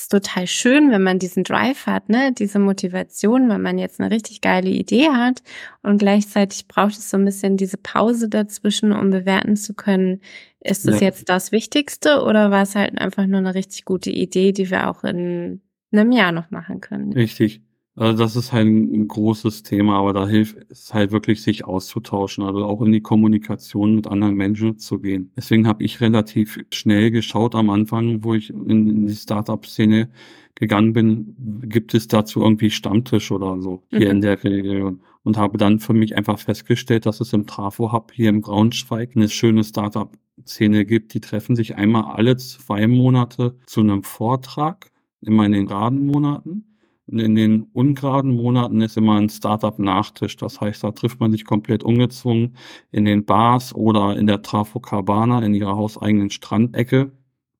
ist 0.00 0.10
total 0.10 0.46
schön, 0.46 0.90
wenn 0.90 1.02
man 1.02 1.18
diesen 1.18 1.44
Drive 1.44 1.86
hat, 1.86 2.08
ne, 2.08 2.32
diese 2.32 2.58
Motivation, 2.58 3.48
wenn 3.48 3.62
man 3.62 3.78
jetzt 3.78 4.00
eine 4.00 4.10
richtig 4.10 4.40
geile 4.40 4.70
Idee 4.70 5.08
hat 5.08 5.42
und 5.82 5.98
gleichzeitig 5.98 6.68
braucht 6.68 6.92
es 6.92 7.10
so 7.10 7.16
ein 7.16 7.24
bisschen 7.24 7.56
diese 7.56 7.76
Pause 7.76 8.28
dazwischen, 8.28 8.92
um 8.92 9.10
bewerten 9.10 9.56
zu 9.56 9.74
können, 9.74 10.20
ist 10.60 10.86
es 10.86 11.00
ja. 11.00 11.06
jetzt 11.06 11.28
das 11.28 11.52
Wichtigste 11.52 12.22
oder 12.22 12.50
war 12.50 12.62
es 12.62 12.74
halt 12.74 12.98
einfach 12.98 13.26
nur 13.26 13.38
eine 13.38 13.54
richtig 13.54 13.84
gute 13.84 14.10
Idee, 14.10 14.52
die 14.52 14.70
wir 14.70 14.88
auch 14.88 15.04
in 15.04 15.62
einem 15.92 16.12
Jahr 16.12 16.32
noch 16.32 16.50
machen 16.50 16.80
können? 16.80 17.12
Richtig. 17.12 17.62
Also 17.98 18.16
das 18.16 18.36
ist 18.36 18.52
halt 18.52 18.68
ein 18.68 19.08
großes 19.08 19.64
Thema, 19.64 19.98
aber 19.98 20.12
da 20.12 20.28
hilft 20.28 20.70
es 20.70 20.94
halt 20.94 21.10
wirklich, 21.10 21.42
sich 21.42 21.64
auszutauschen, 21.64 22.44
also 22.44 22.64
auch 22.64 22.80
in 22.82 22.92
die 22.92 23.00
Kommunikation 23.00 23.96
mit 23.96 24.06
anderen 24.06 24.36
Menschen 24.36 24.78
zu 24.78 25.00
gehen. 25.00 25.32
Deswegen 25.36 25.66
habe 25.66 25.82
ich 25.82 26.00
relativ 26.00 26.60
schnell 26.72 27.10
geschaut 27.10 27.56
am 27.56 27.70
Anfang, 27.70 28.22
wo 28.22 28.34
ich 28.34 28.50
in 28.50 29.08
die 29.08 29.16
Startup-Szene 29.16 30.10
gegangen 30.54 30.92
bin, 30.92 31.34
gibt 31.62 31.92
es 31.92 32.06
dazu 32.06 32.40
irgendwie 32.40 32.70
Stammtisch 32.70 33.32
oder 33.32 33.60
so 33.60 33.82
hier 33.90 34.06
mhm. 34.06 34.10
in 34.10 34.20
der 34.20 34.44
Region 34.44 35.00
und 35.24 35.36
habe 35.36 35.58
dann 35.58 35.80
für 35.80 35.92
mich 35.92 36.16
einfach 36.16 36.38
festgestellt, 36.38 37.04
dass 37.04 37.20
es 37.20 37.32
im 37.32 37.48
Trafo 37.48 37.92
Hub 37.92 38.12
hier 38.12 38.28
im 38.28 38.42
Braunschweig 38.42 39.16
eine 39.16 39.28
schöne 39.28 39.64
Startup-Szene 39.64 40.84
gibt. 40.84 41.14
Die 41.14 41.20
treffen 41.20 41.56
sich 41.56 41.74
einmal 41.74 42.04
alle 42.14 42.36
zwei 42.36 42.86
Monate 42.86 43.56
zu 43.66 43.80
einem 43.80 44.04
Vortrag, 44.04 44.92
immer 45.20 45.46
in 45.46 45.52
den 45.52 45.66
geraden 45.66 46.06
Monaten 46.06 46.64
in 47.10 47.34
den 47.34 47.64
ungeraden 47.72 48.34
Monaten 48.34 48.80
ist 48.80 48.96
immer 48.96 49.16
ein 49.16 49.28
Startup-Nachtisch. 49.28 50.36
Das 50.36 50.60
heißt, 50.60 50.84
da 50.84 50.92
trifft 50.92 51.20
man 51.20 51.32
sich 51.32 51.44
komplett 51.44 51.82
ungezwungen 51.82 52.56
in 52.90 53.04
den 53.04 53.24
Bars 53.24 53.74
oder 53.74 54.16
in 54.16 54.26
der 54.26 54.42
Trafo 54.42 54.80
Cabana 54.80 55.44
in 55.44 55.54
ihrer 55.54 55.76
hauseigenen 55.76 56.30
Strandecke 56.30 57.12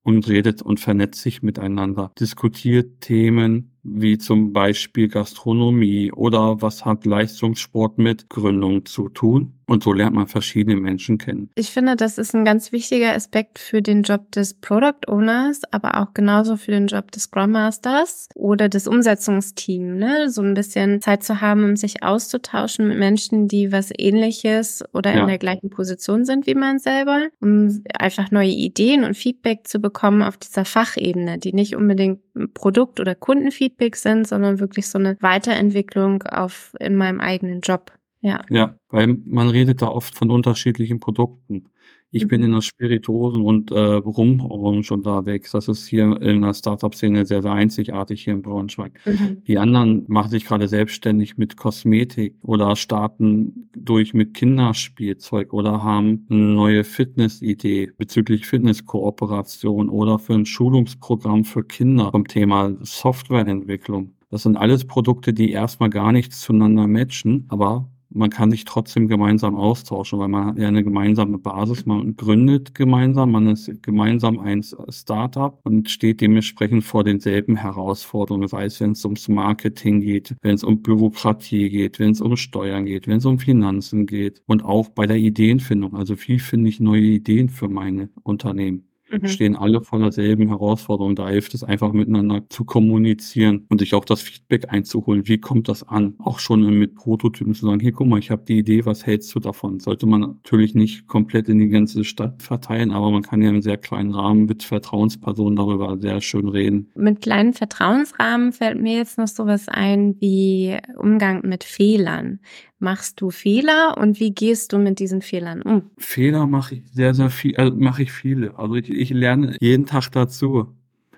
und 0.03 0.27
redet 0.27 0.61
und 0.61 0.79
vernetzt 0.79 1.21
sich 1.21 1.41
miteinander, 1.41 2.11
diskutiert 2.19 3.01
Themen, 3.01 3.78
wie 3.83 4.17
zum 4.17 4.53
Beispiel 4.53 5.07
Gastronomie 5.07 6.11
oder 6.11 6.61
was 6.61 6.85
hat 6.85 7.05
Leistungssport 7.05 7.97
mit 7.97 8.29
Gründung 8.29 8.85
zu 8.85 9.09
tun. 9.09 9.53
Und 9.67 9.83
so 9.83 9.93
lernt 9.93 10.15
man 10.15 10.25
verschiedene 10.25 10.75
Menschen 10.77 11.19
kennen. 11.19 11.51
Ich 11.53 11.69
finde, 11.69 11.95
das 11.95 12.17
ist 12.17 12.33
ein 12.33 12.43
ganz 12.43 12.71
wichtiger 12.71 13.13
Aspekt 13.13 13.59
für 13.59 13.83
den 13.83 14.01
Job 14.01 14.31
des 14.31 14.55
Product 14.55 15.07
Owners, 15.07 15.61
aber 15.69 16.01
auch 16.01 16.15
genauso 16.15 16.57
für 16.57 16.71
den 16.71 16.87
Job 16.87 17.11
des 17.11 17.23
Scrum 17.23 17.51
Masters 17.51 18.29
oder 18.33 18.67
des 18.67 18.87
Umsetzungsteams. 18.87 19.99
Ne? 19.99 20.31
So 20.31 20.41
ein 20.41 20.55
bisschen 20.55 21.01
Zeit 21.01 21.21
zu 21.21 21.39
haben, 21.39 21.63
um 21.63 21.75
sich 21.75 22.01
auszutauschen 22.01 22.87
mit 22.87 22.97
Menschen, 22.97 23.47
die 23.47 23.71
was 23.71 23.91
ähnliches 23.95 24.83
oder 24.91 25.13
ja. 25.13 25.21
in 25.21 25.27
der 25.27 25.37
gleichen 25.37 25.69
Position 25.69 26.25
sind 26.25 26.47
wie 26.47 26.55
man 26.55 26.79
selber, 26.79 27.27
um 27.39 27.83
einfach 27.93 28.31
neue 28.31 28.49
Ideen 28.49 29.03
und 29.03 29.15
Feedback 29.15 29.67
zu 29.67 29.79
bekommen 29.79 30.23
auf 30.23 30.37
dieser 30.37 30.65
Fachebene, 30.65 31.37
die 31.37 31.53
nicht 31.53 31.75
unbedingt 31.75 32.21
Produkt- 32.55 32.99
oder 32.99 33.13
Kundenfeedback 33.13 33.68
sind, 33.95 34.27
sondern 34.27 34.59
wirklich 34.59 34.87
so 34.87 34.97
eine 34.97 35.17
Weiterentwicklung 35.21 36.23
auf 36.23 36.75
in 36.79 36.95
meinem 36.95 37.19
eigenen 37.19 37.61
Job. 37.61 37.91
Ja. 38.21 38.41
Ja, 38.49 38.75
weil 38.89 39.07
man 39.25 39.49
redet 39.49 39.81
da 39.81 39.87
oft 39.87 40.15
von 40.15 40.29
unterschiedlichen 40.29 40.99
Produkten. 40.99 41.69
Ich 42.11 42.27
bin 42.27 42.41
in 42.41 42.51
der 42.51 42.61
Spirituosen- 42.61 43.43
und 43.43 43.71
äh, 43.71 43.79
Rumbranche 43.79 44.93
unterwegs. 44.95 45.51
Das 45.51 45.67
ist 45.67 45.87
hier 45.87 46.19
in 46.21 46.41
der 46.41 46.55
Startup-Szene 46.55 47.25
sehr, 47.25 47.43
sehr 47.43 47.51
einzigartig 47.51 48.23
hier 48.23 48.33
in 48.33 48.41
Braunschweig. 48.41 48.99
Mhm. 49.05 49.43
Die 49.45 49.59
anderen 49.59 50.05
machen 50.07 50.31
sich 50.31 50.45
gerade 50.45 50.67
selbstständig 50.67 51.37
mit 51.37 51.55
Kosmetik 51.55 52.35
oder 52.41 52.75
starten 52.75 53.69
durch 53.77 54.15
mit 54.15 54.33
Kinderspielzeug 54.33 55.53
oder 55.53 55.83
haben 55.83 56.25
eine 56.29 56.39
neue 56.39 56.83
Fitnessidee 56.83 57.91
bezüglich 57.95 58.47
Fitnesskooperation 58.47 59.89
oder 59.89 60.17
für 60.17 60.33
ein 60.33 60.47
Schulungsprogramm 60.47 61.43
für 61.43 61.63
Kinder 61.63 62.09
vom 62.11 62.27
Thema 62.27 62.75
Softwareentwicklung. 62.81 64.15
Das 64.31 64.43
sind 64.43 64.57
alles 64.57 64.85
Produkte, 64.85 65.33
die 65.33 65.51
erstmal 65.51 65.89
gar 65.89 66.11
nichts 66.11 66.41
zueinander 66.41 66.87
matchen, 66.87 67.45
aber 67.49 67.89
man 68.09 68.29
kann 68.29 68.51
sich 68.51 68.65
trotzdem 68.65 69.07
gemeinsam 69.07 69.55
austauschen, 69.55 70.19
weil 70.19 70.27
man 70.27 70.47
hat 70.47 70.57
ja 70.57 70.67
eine 70.67 70.83
gemeinsame 70.83 71.37
Basis, 71.37 71.85
man 71.85 72.15
gründet 72.15 72.73
gemeinsam, 72.73 73.31
man 73.31 73.47
ist 73.47 73.83
gemeinsam 73.83 74.39
ein 74.39 74.63
Startup 74.63 75.59
und 75.63 75.89
steht 75.89 76.21
dementsprechend 76.21 76.83
vor 76.83 77.03
denselben 77.03 77.55
Herausforderungen, 77.55 78.47
sei 78.47 78.65
es, 78.65 78.79
wenn 78.79 78.91
es 78.91 79.05
ums 79.05 79.27
Marketing 79.27 80.01
geht, 80.01 80.35
wenn 80.41 80.55
es 80.55 80.63
um 80.63 80.81
Bürokratie 80.81 81.69
geht, 81.69 81.99
wenn 81.99 82.11
es 82.11 82.21
um 82.21 82.35
Steuern 82.35 82.85
geht, 82.85 83.07
wenn 83.07 83.17
es 83.17 83.25
um 83.25 83.39
Finanzen 83.39 84.05
geht 84.05 84.41
und 84.47 84.63
auch 84.65 84.89
bei 84.89 85.05
der 85.05 85.17
Ideenfindung. 85.17 85.95
Also 85.95 86.15
wie 86.27 86.39
finde 86.39 86.69
ich 86.69 86.79
neue 86.79 87.01
Ideen 87.01 87.49
für 87.49 87.69
meine 87.69 88.09
Unternehmen? 88.23 88.88
Mhm. 89.11 89.27
stehen 89.27 89.55
alle 89.55 89.81
vor 89.81 89.99
derselben 89.99 90.47
Herausforderung. 90.47 91.15
Da 91.15 91.29
hilft 91.29 91.53
es 91.53 91.63
einfach 91.63 91.93
miteinander 91.93 92.43
zu 92.49 92.63
kommunizieren 92.65 93.65
und 93.69 93.79
sich 93.79 93.93
auch 93.95 94.05
das 94.05 94.21
Feedback 94.21 94.65
einzuholen. 94.69 95.27
Wie 95.27 95.39
kommt 95.39 95.67
das 95.67 95.87
an? 95.87 96.15
Auch 96.19 96.39
schon 96.39 96.61
mit 96.77 96.95
Prototypen 96.95 97.53
zu 97.53 97.65
sagen, 97.65 97.79
hier 97.79 97.91
guck 97.91 98.07
mal, 98.07 98.19
ich 98.19 98.31
habe 98.31 98.43
die 98.47 98.59
Idee, 98.59 98.85
was 98.85 99.05
hältst 99.05 99.33
du 99.33 99.39
davon? 99.39 99.79
Sollte 99.79 100.05
man 100.05 100.21
natürlich 100.21 100.75
nicht 100.75 101.07
komplett 101.07 101.49
in 101.49 101.59
die 101.59 101.69
ganze 101.69 102.03
Stadt 102.03 102.41
verteilen, 102.41 102.91
aber 102.91 103.11
man 103.11 103.23
kann 103.23 103.41
ja 103.41 103.49
im 103.49 103.61
sehr 103.61 103.77
kleinen 103.77 104.13
Rahmen 104.13 104.45
mit 104.45 104.63
Vertrauenspersonen 104.63 105.55
darüber 105.55 105.97
sehr 105.99 106.21
schön 106.21 106.47
reden. 106.47 106.89
Mit 106.95 107.21
kleinen 107.21 107.53
Vertrauensrahmen 107.53 108.51
fällt 108.51 108.81
mir 108.81 108.97
jetzt 108.97 109.17
noch 109.17 109.27
sowas 109.27 109.67
ein 109.67 110.15
wie 110.19 110.77
Umgang 110.97 111.41
mit 111.47 111.63
Fehlern. 111.63 112.39
Machst 112.79 113.19
du 113.19 113.29
Fehler 113.29 113.97
und 113.97 114.21
wie 114.21 114.33
gehst 114.33 114.71
du 114.71 114.77
mit 114.77 114.99
diesen 114.99 115.21
Fehlern 115.21 115.61
um? 115.61 115.91
Fehler 115.97 116.47
mache 116.47 116.75
ich 116.75 116.83
sehr, 116.93 117.13
sehr 117.13 117.29
viel, 117.29 117.57
also 117.57 117.75
mache 117.75 118.03
ich 118.03 118.11
viele. 118.13 118.57
Also 118.57 118.75
ich, 118.75 118.89
ich 118.89 119.09
lerne 119.09 119.57
jeden 119.59 119.85
Tag 119.85 120.09
dazu. 120.11 120.73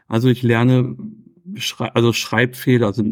Also 0.08 0.30
ich 0.30 0.41
lerne, 0.41 0.97
also 1.78 2.13
Schreibfehler, 2.13 2.88
also 2.88 3.04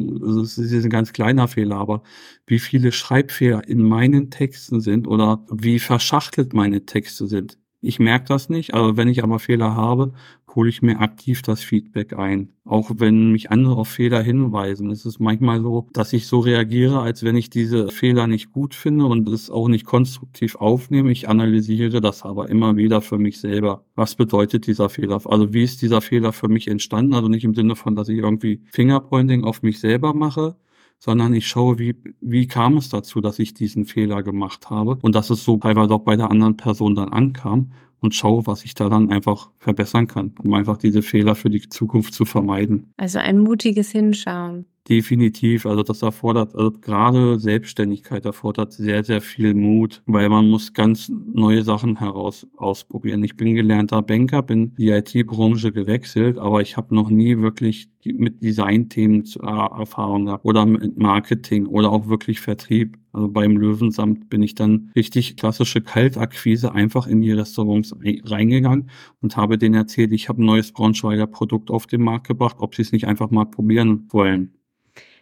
es 0.41 0.57
ist 0.57 0.83
ein 0.83 0.89
ganz 0.89 1.13
kleiner 1.13 1.47
Fehler, 1.47 1.75
aber 1.77 2.01
wie 2.47 2.57
viele 2.57 2.91
Schreibfehler 2.91 3.67
in 3.67 3.83
meinen 3.83 4.31
Texten 4.31 4.81
sind 4.81 5.07
oder 5.07 5.45
wie 5.51 5.77
verschachtelt 5.77 6.53
meine 6.53 6.85
Texte 6.88 7.27
sind. 7.27 7.59
Ich 7.81 7.99
merke 7.99 8.25
das 8.25 8.49
nicht, 8.49 8.73
aber 8.73 8.97
wenn 8.97 9.07
ich 9.07 9.23
aber 9.23 9.39
Fehler 9.39 9.75
habe, 9.75 10.13
hole 10.55 10.69
ich 10.69 10.81
mir 10.81 10.99
aktiv 10.99 11.41
das 11.41 11.62
Feedback 11.62 12.13
ein. 12.13 12.49
Auch 12.65 12.91
wenn 12.95 13.31
mich 13.31 13.51
andere 13.51 13.75
auf 13.75 13.88
Fehler 13.88 14.21
hinweisen. 14.21 14.91
Es 14.91 15.05
ist 15.05 15.19
manchmal 15.19 15.62
so, 15.62 15.88
dass 15.93 16.13
ich 16.13 16.27
so 16.27 16.39
reagiere, 16.39 16.99
als 17.01 17.23
wenn 17.23 17.35
ich 17.35 17.49
diese 17.49 17.89
Fehler 17.89 18.27
nicht 18.27 18.51
gut 18.51 18.75
finde 18.75 19.05
und 19.05 19.27
es 19.29 19.49
auch 19.49 19.67
nicht 19.67 19.85
konstruktiv 19.85 20.55
aufnehme. 20.55 21.12
Ich 21.12 21.29
analysiere 21.29 22.01
das 22.01 22.23
aber 22.23 22.49
immer 22.49 22.75
wieder 22.75 23.01
für 23.01 23.17
mich 23.17 23.39
selber. 23.39 23.83
Was 23.95 24.15
bedeutet 24.15 24.67
dieser 24.67 24.89
Fehler? 24.89 25.21
Also 25.25 25.53
wie 25.53 25.63
ist 25.63 25.81
dieser 25.81 26.01
Fehler 26.01 26.33
für 26.33 26.47
mich 26.47 26.67
entstanden? 26.67 27.13
Also 27.13 27.27
nicht 27.27 27.43
im 27.43 27.55
Sinne 27.55 27.75
von, 27.75 27.95
dass 27.95 28.09
ich 28.09 28.17
irgendwie 28.19 28.62
Fingerpointing 28.71 29.43
auf 29.43 29.62
mich 29.62 29.79
selber 29.79 30.13
mache, 30.13 30.55
sondern 30.99 31.33
ich 31.33 31.47
schaue, 31.47 31.79
wie, 31.79 31.95
wie 32.19 32.47
kam 32.47 32.77
es 32.77 32.89
dazu, 32.89 33.21
dass 33.21 33.39
ich 33.39 33.53
diesen 33.53 33.85
Fehler 33.85 34.21
gemacht 34.21 34.69
habe 34.69 34.97
und 35.01 35.15
dass 35.15 35.29
es 35.29 35.43
so 35.43 35.57
teilweise 35.57 35.93
auch 35.93 36.03
bei 36.03 36.17
der 36.17 36.29
anderen 36.29 36.57
Person 36.57 36.93
dann 36.93 37.09
ankam 37.09 37.71
und 38.01 38.15
schaue, 38.15 38.47
was 38.47 38.65
ich 38.65 38.73
da 38.73 38.89
dann 38.89 39.12
einfach 39.12 39.49
verbessern 39.57 40.07
kann, 40.07 40.33
um 40.43 40.53
einfach 40.53 40.77
diese 40.77 41.01
Fehler 41.01 41.35
für 41.35 41.49
die 41.49 41.67
Zukunft 41.67 42.13
zu 42.13 42.25
vermeiden. 42.25 42.93
Also 42.97 43.19
ein 43.19 43.39
mutiges 43.39 43.91
Hinschauen. 43.91 44.65
Definitiv. 44.89 45.67
Also 45.67 45.83
das 45.83 46.01
erfordert, 46.01 46.55
also 46.55 46.71
gerade 46.71 47.39
Selbstständigkeit 47.39 48.25
erfordert 48.25 48.73
sehr, 48.73 49.03
sehr 49.03 49.21
viel 49.21 49.53
Mut, 49.53 50.01
weil 50.07 50.29
man 50.29 50.49
muss 50.49 50.73
ganz 50.73 51.09
neue 51.09 51.63
Sachen 51.63 51.99
heraus 51.99 52.47
ausprobieren. 52.57 53.23
Ich 53.23 53.38
bin 53.38 53.53
gelernter 53.53 54.01
Banker, 54.01 54.41
bin 54.41 54.73
die 54.75 54.89
IT-Branche 54.89 55.71
gewechselt, 55.71 56.39
aber 56.39 56.62
ich 56.62 56.75
habe 56.75 56.95
noch 56.95 57.12
nie 57.12 57.38
wirklich 57.38 57.89
mit 58.03 58.41
Design-Themen 58.41 59.25
äh, 59.43 59.45
Erfahrung 59.45 60.25
gehabt 60.25 60.45
oder 60.45 60.65
mit 60.65 60.97
Marketing 60.97 61.67
oder 61.67 61.91
auch 61.91 62.07
wirklich 62.07 62.39
Vertrieb. 62.39 62.97
Also 63.12 63.28
beim 63.28 63.58
Löwensamt 63.58 64.30
bin 64.30 64.43
ich 64.43 64.56
dann 64.56 64.91
richtig 64.95 65.38
klassische 65.38 65.82
Kaltakquise 65.82 66.74
einfach 66.74 67.08
in 67.08 67.22
die 67.22 67.32
Restaurants 67.32 67.95
reingegangen 68.04 68.89
und 69.22 69.36
habe 69.36 69.58
denen 69.58 69.76
erzählt, 69.76 70.12
ich 70.12 70.30
habe 70.30 70.43
ein 70.43 70.45
neues 70.45 70.72
Braunschweiger 70.72 71.28
Produkt 71.28 71.72
auf 71.72 71.88
den 71.88 72.02
Markt 72.02 72.28
gebracht, 72.28 72.58
ob 72.60 72.76
sie 72.76 72.84
es 72.84 72.91
nicht 72.91 73.08
einfach 73.08 73.32
mal 73.32 73.45
probieren 73.45 74.08
wollen. 74.10 74.54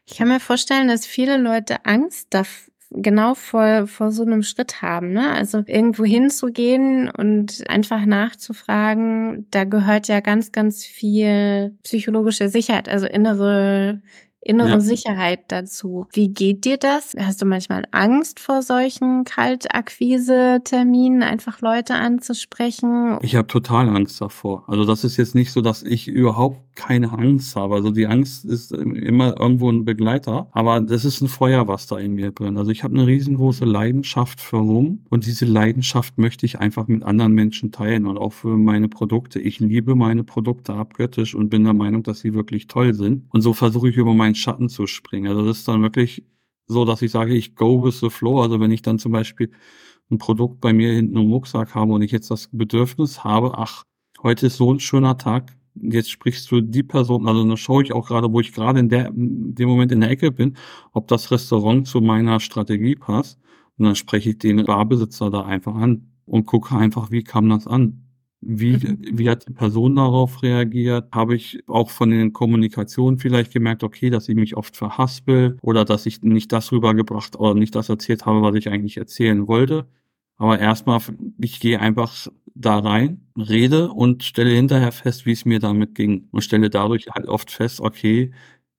Ich 0.05 0.17
kann 0.17 0.27
mir 0.27 0.39
vorstellen, 0.39 0.87
dass 0.87 1.05
viele 1.05 1.37
Leute 1.37 1.85
Angst 1.85 2.27
davor 2.31 2.67
genau 2.89 3.33
vor, 3.33 3.87
vor 3.87 4.11
so 4.11 4.23
einem 4.23 4.43
Schritt 4.43 4.81
haben. 4.81 5.11
Ne? 5.11 5.29
Also 5.31 5.63
irgendwo 5.65 6.05
hinzugehen 6.05 7.09
und 7.09 7.69
einfach 7.69 8.05
nachzufragen, 8.05 9.47
da 9.51 9.63
gehört 9.65 10.07
ja 10.07 10.19
ganz, 10.19 10.51
ganz 10.51 10.85
viel 10.85 11.75
psychologische 11.83 12.49
Sicherheit, 12.49 12.89
also 12.89 13.05
innere 13.05 14.01
innere 14.41 14.69
ja. 14.69 14.79
Sicherheit 14.79 15.41
dazu. 15.49 16.07
Wie 16.13 16.29
geht 16.29 16.65
dir 16.65 16.77
das? 16.77 17.15
Hast 17.17 17.41
du 17.41 17.45
manchmal 17.45 17.83
Angst 17.91 18.39
vor 18.39 18.61
solchen 18.61 19.23
Kaltakquise-Terminen, 19.25 21.23
einfach 21.23 21.61
Leute 21.61 21.95
anzusprechen? 21.95 23.19
Ich 23.21 23.35
habe 23.35 23.47
total 23.47 23.89
Angst 23.89 24.21
davor. 24.21 24.63
Also 24.67 24.85
das 24.85 25.03
ist 25.03 25.17
jetzt 25.17 25.35
nicht 25.35 25.51
so, 25.51 25.61
dass 25.61 25.83
ich 25.83 26.07
überhaupt 26.07 26.61
keine 26.77 27.11
Angst 27.11 27.55
habe. 27.55 27.75
Also 27.75 27.91
die 27.91 28.07
Angst 28.07 28.45
ist 28.45 28.71
immer 28.71 29.39
irgendwo 29.39 29.69
ein 29.69 29.83
Begleiter, 29.83 30.47
aber 30.51 30.79
das 30.79 31.03
ist 31.03 31.21
ein 31.21 31.27
Feuer, 31.27 31.67
was 31.67 31.87
da 31.87 31.97
in 31.97 32.13
mir 32.13 32.31
brennt. 32.31 32.57
Also 32.57 32.71
ich 32.71 32.83
habe 32.83 32.93
eine 32.93 33.07
riesengroße 33.07 33.65
Leidenschaft 33.65 34.39
für 34.39 34.57
Rum 34.57 34.99
und 35.09 35.25
diese 35.25 35.45
Leidenschaft 35.45 36.17
möchte 36.17 36.45
ich 36.45 36.59
einfach 36.59 36.87
mit 36.87 37.03
anderen 37.03 37.33
Menschen 37.33 37.71
teilen 37.71 38.05
und 38.05 38.17
auch 38.17 38.33
für 38.33 38.55
meine 38.55 38.87
Produkte. 38.87 39.39
Ich 39.39 39.59
liebe 39.59 39.95
meine 39.95 40.23
Produkte 40.23 40.73
abgöttisch 40.73 41.35
und 41.35 41.49
bin 41.49 41.63
der 41.63 41.73
Meinung, 41.73 42.03
dass 42.03 42.19
sie 42.19 42.33
wirklich 42.33 42.67
toll 42.67 42.93
sind. 42.93 43.25
Und 43.31 43.41
so 43.41 43.53
versuche 43.53 43.89
ich 43.89 43.97
über 43.97 44.13
meinen 44.27 44.35
Schatten 44.35 44.69
zu 44.69 44.87
springen. 44.87 45.27
Also 45.27 45.45
das 45.45 45.59
ist 45.59 45.67
dann 45.67 45.81
wirklich 45.81 46.25
so, 46.67 46.85
dass 46.85 47.01
ich 47.01 47.11
sage, 47.11 47.33
ich 47.33 47.55
go 47.55 47.83
with 47.83 47.99
the 47.99 48.09
flow. 48.09 48.41
Also 48.41 48.59
wenn 48.59 48.71
ich 48.71 48.81
dann 48.81 48.99
zum 48.99 49.11
Beispiel 49.11 49.51
ein 50.11 50.17
Produkt 50.17 50.61
bei 50.61 50.73
mir 50.73 50.93
hinten 50.93 51.17
im 51.17 51.31
Rucksack 51.31 51.75
habe 51.75 51.93
und 51.93 52.01
ich 52.01 52.11
jetzt 52.11 52.29
das 52.29 52.49
Bedürfnis 52.51 53.23
habe, 53.23 53.57
ach, 53.57 53.83
heute 54.23 54.47
ist 54.47 54.57
so 54.57 54.73
ein 54.73 54.79
schöner 54.79 55.17
Tag, 55.17 55.55
jetzt 55.75 56.11
sprichst 56.11 56.49
du 56.51 56.61
die 56.61 56.83
Person, 56.83 57.27
also 57.27 57.47
da 57.47 57.57
schaue 57.57 57.83
ich 57.83 57.93
auch 57.93 58.07
gerade, 58.07 58.31
wo 58.31 58.39
ich 58.39 58.53
gerade 58.53 58.79
in 58.79 58.89
der, 58.89 59.07
in 59.07 59.55
dem 59.55 59.69
Moment 59.69 59.91
in 59.91 60.01
der 60.01 60.09
Ecke 60.09 60.31
bin, 60.31 60.57
ob 60.91 61.07
das 61.07 61.31
Restaurant 61.31 61.87
zu 61.87 62.01
meiner 62.01 62.39
Strategie 62.39 62.95
passt. 62.95 63.39
Und 63.77 63.85
dann 63.85 63.95
spreche 63.95 64.31
ich 64.31 64.39
den 64.39 64.65
Barbesitzer 64.65 65.29
da 65.29 65.43
einfach 65.45 65.75
an 65.75 66.11
und 66.25 66.45
gucke 66.45 66.75
einfach, 66.75 67.11
wie 67.11 67.23
kam 67.23 67.49
das 67.49 67.67
an? 67.67 68.06
Wie, 68.41 68.79
wie 69.17 69.29
hat 69.29 69.47
die 69.47 69.53
Person 69.53 69.95
darauf 69.95 70.43
reagiert? 70.43 71.09
Habe 71.11 71.35
ich 71.35 71.59
auch 71.67 71.89
von 71.89 72.11
den 72.11 72.33
Kommunikationen 72.33 73.17
vielleicht 73.19 73.51
gemerkt, 73.51 73.83
okay, 73.83 74.09
dass 74.11 74.29
ich 74.29 74.35
mich 74.35 74.55
oft 74.55 74.77
verhaspel 74.77 75.57
oder 75.61 75.85
dass 75.85 76.05
ich 76.05 76.21
nicht 76.21 76.51
das 76.51 76.71
rübergebracht 76.71 77.35
oder 77.35 77.55
nicht 77.55 77.73
das 77.75 77.89
erzählt 77.89 78.25
habe, 78.25 78.43
was 78.43 78.55
ich 78.55 78.69
eigentlich 78.69 78.97
erzählen 78.97 79.47
wollte. 79.47 79.87
Aber 80.37 80.59
erstmal, 80.59 81.01
ich 81.39 81.59
gehe 81.59 81.79
einfach 81.79 82.27
da 82.53 82.77
rein, 82.79 83.27
rede 83.37 83.89
und 83.91 84.23
stelle 84.23 84.51
hinterher 84.51 84.91
fest, 84.91 85.25
wie 85.25 85.31
es 85.31 85.45
mir 85.45 85.59
damit 85.59 85.95
ging. 85.95 86.27
Und 86.31 86.41
stelle 86.41 86.69
dadurch 86.69 87.07
halt 87.09 87.27
oft 87.27 87.49
fest, 87.51 87.81
okay, 87.81 88.31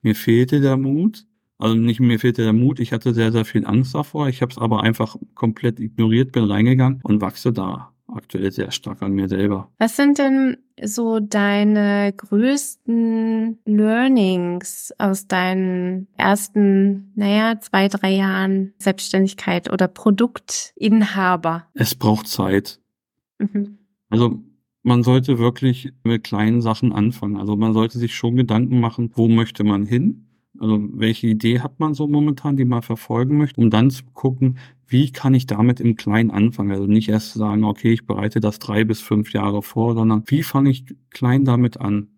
mir 0.02 0.14
fehlte 0.14 0.60
der 0.60 0.76
Mut. 0.76 1.26
Also 1.58 1.74
nicht 1.74 1.98
mir 2.00 2.20
fehlte 2.20 2.42
der 2.44 2.52
Mut, 2.52 2.78
ich 2.78 2.92
hatte 2.92 3.12
sehr, 3.14 3.32
sehr 3.32 3.44
viel 3.44 3.66
Angst 3.66 3.94
davor. 3.94 4.28
Ich 4.28 4.40
habe 4.42 4.52
es 4.52 4.58
aber 4.58 4.82
einfach 4.84 5.16
komplett 5.34 5.80
ignoriert, 5.80 6.30
bin 6.32 6.44
reingegangen 6.44 7.00
und 7.02 7.20
wachse 7.20 7.52
da 7.52 7.92
aktuell 8.08 8.50
sehr 8.50 8.70
stark 8.70 9.02
an 9.02 9.12
mir 9.12 9.28
selber. 9.28 9.70
Was 9.78 9.96
sind 9.96 10.18
denn 10.18 10.56
so 10.82 11.20
deine 11.20 12.12
größten 12.16 13.58
Learnings 13.64 14.92
aus 14.98 15.26
deinen 15.26 16.08
ersten, 16.16 17.12
naja, 17.14 17.60
zwei, 17.60 17.88
drei 17.88 18.12
Jahren 18.12 18.72
Selbstständigkeit 18.78 19.72
oder 19.72 19.88
Produktinhaber? 19.88 21.66
Es 21.74 21.94
braucht 21.94 22.28
Zeit. 22.28 22.80
Mhm. 23.38 23.78
Also 24.10 24.42
man 24.82 25.02
sollte 25.02 25.38
wirklich 25.38 25.92
mit 26.02 26.24
kleinen 26.24 26.62
Sachen 26.62 26.92
anfangen. 26.92 27.36
Also 27.36 27.56
man 27.56 27.74
sollte 27.74 27.98
sich 27.98 28.14
schon 28.14 28.36
Gedanken 28.36 28.80
machen, 28.80 29.10
wo 29.14 29.28
möchte 29.28 29.64
man 29.64 29.84
hin? 29.84 30.27
Also 30.58 30.78
welche 30.92 31.26
Idee 31.26 31.60
hat 31.60 31.78
man 31.78 31.94
so 31.94 32.06
momentan, 32.08 32.56
die 32.56 32.64
man 32.64 32.82
verfolgen 32.82 33.38
möchte, 33.38 33.60
um 33.60 33.70
dann 33.70 33.90
zu 33.90 34.04
gucken, 34.12 34.58
wie 34.86 35.12
kann 35.12 35.34
ich 35.34 35.46
damit 35.46 35.80
im 35.80 35.96
Kleinen 35.96 36.30
anfangen? 36.30 36.72
Also 36.72 36.86
nicht 36.86 37.08
erst 37.08 37.34
sagen, 37.34 37.64
okay, 37.64 37.92
ich 37.92 38.06
bereite 38.06 38.40
das 38.40 38.58
drei 38.58 38.84
bis 38.84 39.00
fünf 39.00 39.32
Jahre 39.32 39.62
vor, 39.62 39.94
sondern 39.94 40.22
wie 40.26 40.42
fange 40.42 40.70
ich 40.70 40.86
klein 41.10 41.44
damit 41.44 41.78
an? 41.78 42.08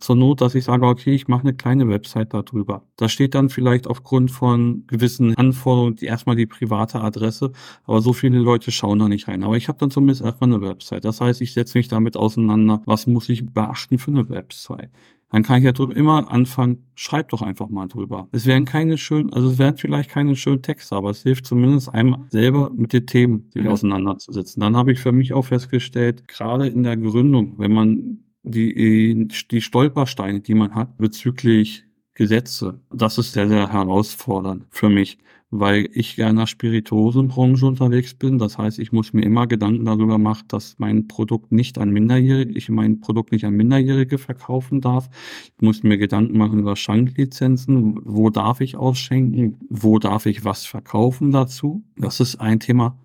Zur 0.00 0.16
Not, 0.16 0.40
dass 0.40 0.56
ich 0.56 0.64
sage, 0.64 0.86
okay, 0.86 1.14
ich 1.14 1.28
mache 1.28 1.42
eine 1.42 1.54
kleine 1.54 1.88
Website 1.88 2.34
darüber. 2.34 2.84
Da 2.96 3.08
steht 3.08 3.34
dann 3.34 3.48
vielleicht 3.48 3.86
aufgrund 3.86 4.30
von 4.30 4.84
gewissen 4.88 5.36
Anforderungen 5.36 5.96
die, 5.96 6.06
erstmal 6.06 6.34
die 6.36 6.46
private 6.46 7.00
Adresse, 7.00 7.52
aber 7.84 8.00
so 8.00 8.12
viele 8.12 8.38
Leute 8.38 8.72
schauen 8.72 8.98
da 8.98 9.08
nicht 9.08 9.28
rein. 9.28 9.44
Aber 9.44 9.56
ich 9.56 9.68
habe 9.68 9.78
dann 9.78 9.92
zumindest 9.92 10.22
erstmal 10.22 10.52
eine 10.52 10.60
Website. 10.62 11.04
Das 11.04 11.20
heißt, 11.20 11.40
ich 11.40 11.52
setze 11.52 11.78
mich 11.78 11.88
damit 11.88 12.16
auseinander, 12.16 12.82
was 12.86 13.06
muss 13.06 13.28
ich 13.28 13.46
beachten 13.46 13.98
für 13.98 14.10
eine 14.10 14.28
Website 14.28 14.90
dann 15.34 15.42
kann 15.42 15.58
ich 15.58 15.64
ja 15.64 15.72
drüber 15.72 15.96
immer 15.96 16.30
anfangen, 16.30 16.84
schreib 16.94 17.30
doch 17.30 17.42
einfach 17.42 17.68
mal 17.68 17.88
drüber. 17.88 18.28
Es 18.30 18.46
wären 18.46 18.66
keine 18.66 18.96
schönen, 18.96 19.32
also 19.32 19.50
es 19.50 19.58
wären 19.58 19.76
vielleicht 19.76 20.08
keine 20.08 20.36
schönen 20.36 20.62
Texte, 20.62 20.94
aber 20.94 21.10
es 21.10 21.24
hilft 21.24 21.44
zumindest 21.44 21.92
einem 21.92 22.26
selber 22.28 22.70
mit 22.72 22.92
den 22.92 23.04
Themen 23.08 23.50
sich 23.52 23.64
mhm. 23.64 23.68
auseinanderzusetzen. 23.68 24.60
Dann 24.60 24.76
habe 24.76 24.92
ich 24.92 25.00
für 25.00 25.10
mich 25.10 25.32
auch 25.32 25.46
festgestellt, 25.46 26.28
gerade 26.28 26.68
in 26.68 26.84
der 26.84 26.96
Gründung, 26.96 27.58
wenn 27.58 27.72
man 27.72 28.20
die, 28.44 29.26
die 29.50 29.60
Stolpersteine, 29.60 30.38
die 30.38 30.54
man 30.54 30.72
hat 30.72 30.98
bezüglich 30.98 31.82
Gesetze, 32.14 32.80
das 32.92 33.18
ist 33.18 33.32
sehr, 33.32 33.48
sehr 33.48 33.72
herausfordernd 33.72 34.66
für 34.70 34.88
mich 34.88 35.18
weil 35.56 35.88
ich 35.92 36.16
ja 36.16 36.28
in 36.28 36.36
der 36.36 36.48
Spirituosenbranche 36.48 37.64
unterwegs 37.64 38.14
bin. 38.14 38.38
Das 38.38 38.58
heißt, 38.58 38.80
ich 38.80 38.90
muss 38.90 39.12
mir 39.12 39.22
immer 39.22 39.46
Gedanken 39.46 39.84
darüber 39.84 40.18
machen, 40.18 40.46
dass 40.48 40.74
mein 40.78 41.06
Produkt 41.06 41.52
nicht 41.52 41.78
an 41.78 41.90
Minderjährige, 41.90 42.58
ich 42.58 42.68
mein 42.70 43.00
Produkt 43.00 43.30
nicht 43.30 43.44
an 43.44 43.54
Minderjährige 43.54 44.18
verkaufen 44.18 44.80
darf. 44.80 45.08
Ich 45.54 45.62
muss 45.62 45.84
mir 45.84 45.96
Gedanken 45.96 46.36
machen 46.36 46.58
über 46.58 46.74
Schanklizenzen. 46.74 48.00
Wo 48.04 48.30
darf 48.30 48.60
ich 48.60 48.76
ausschenken? 48.76 49.56
Wo 49.70 50.00
darf 50.00 50.26
ich 50.26 50.44
was 50.44 50.66
verkaufen 50.66 51.30
dazu? 51.30 51.84
Das 51.96 52.18
ist 52.18 52.36
ein 52.36 52.58
Thema. 52.58 52.98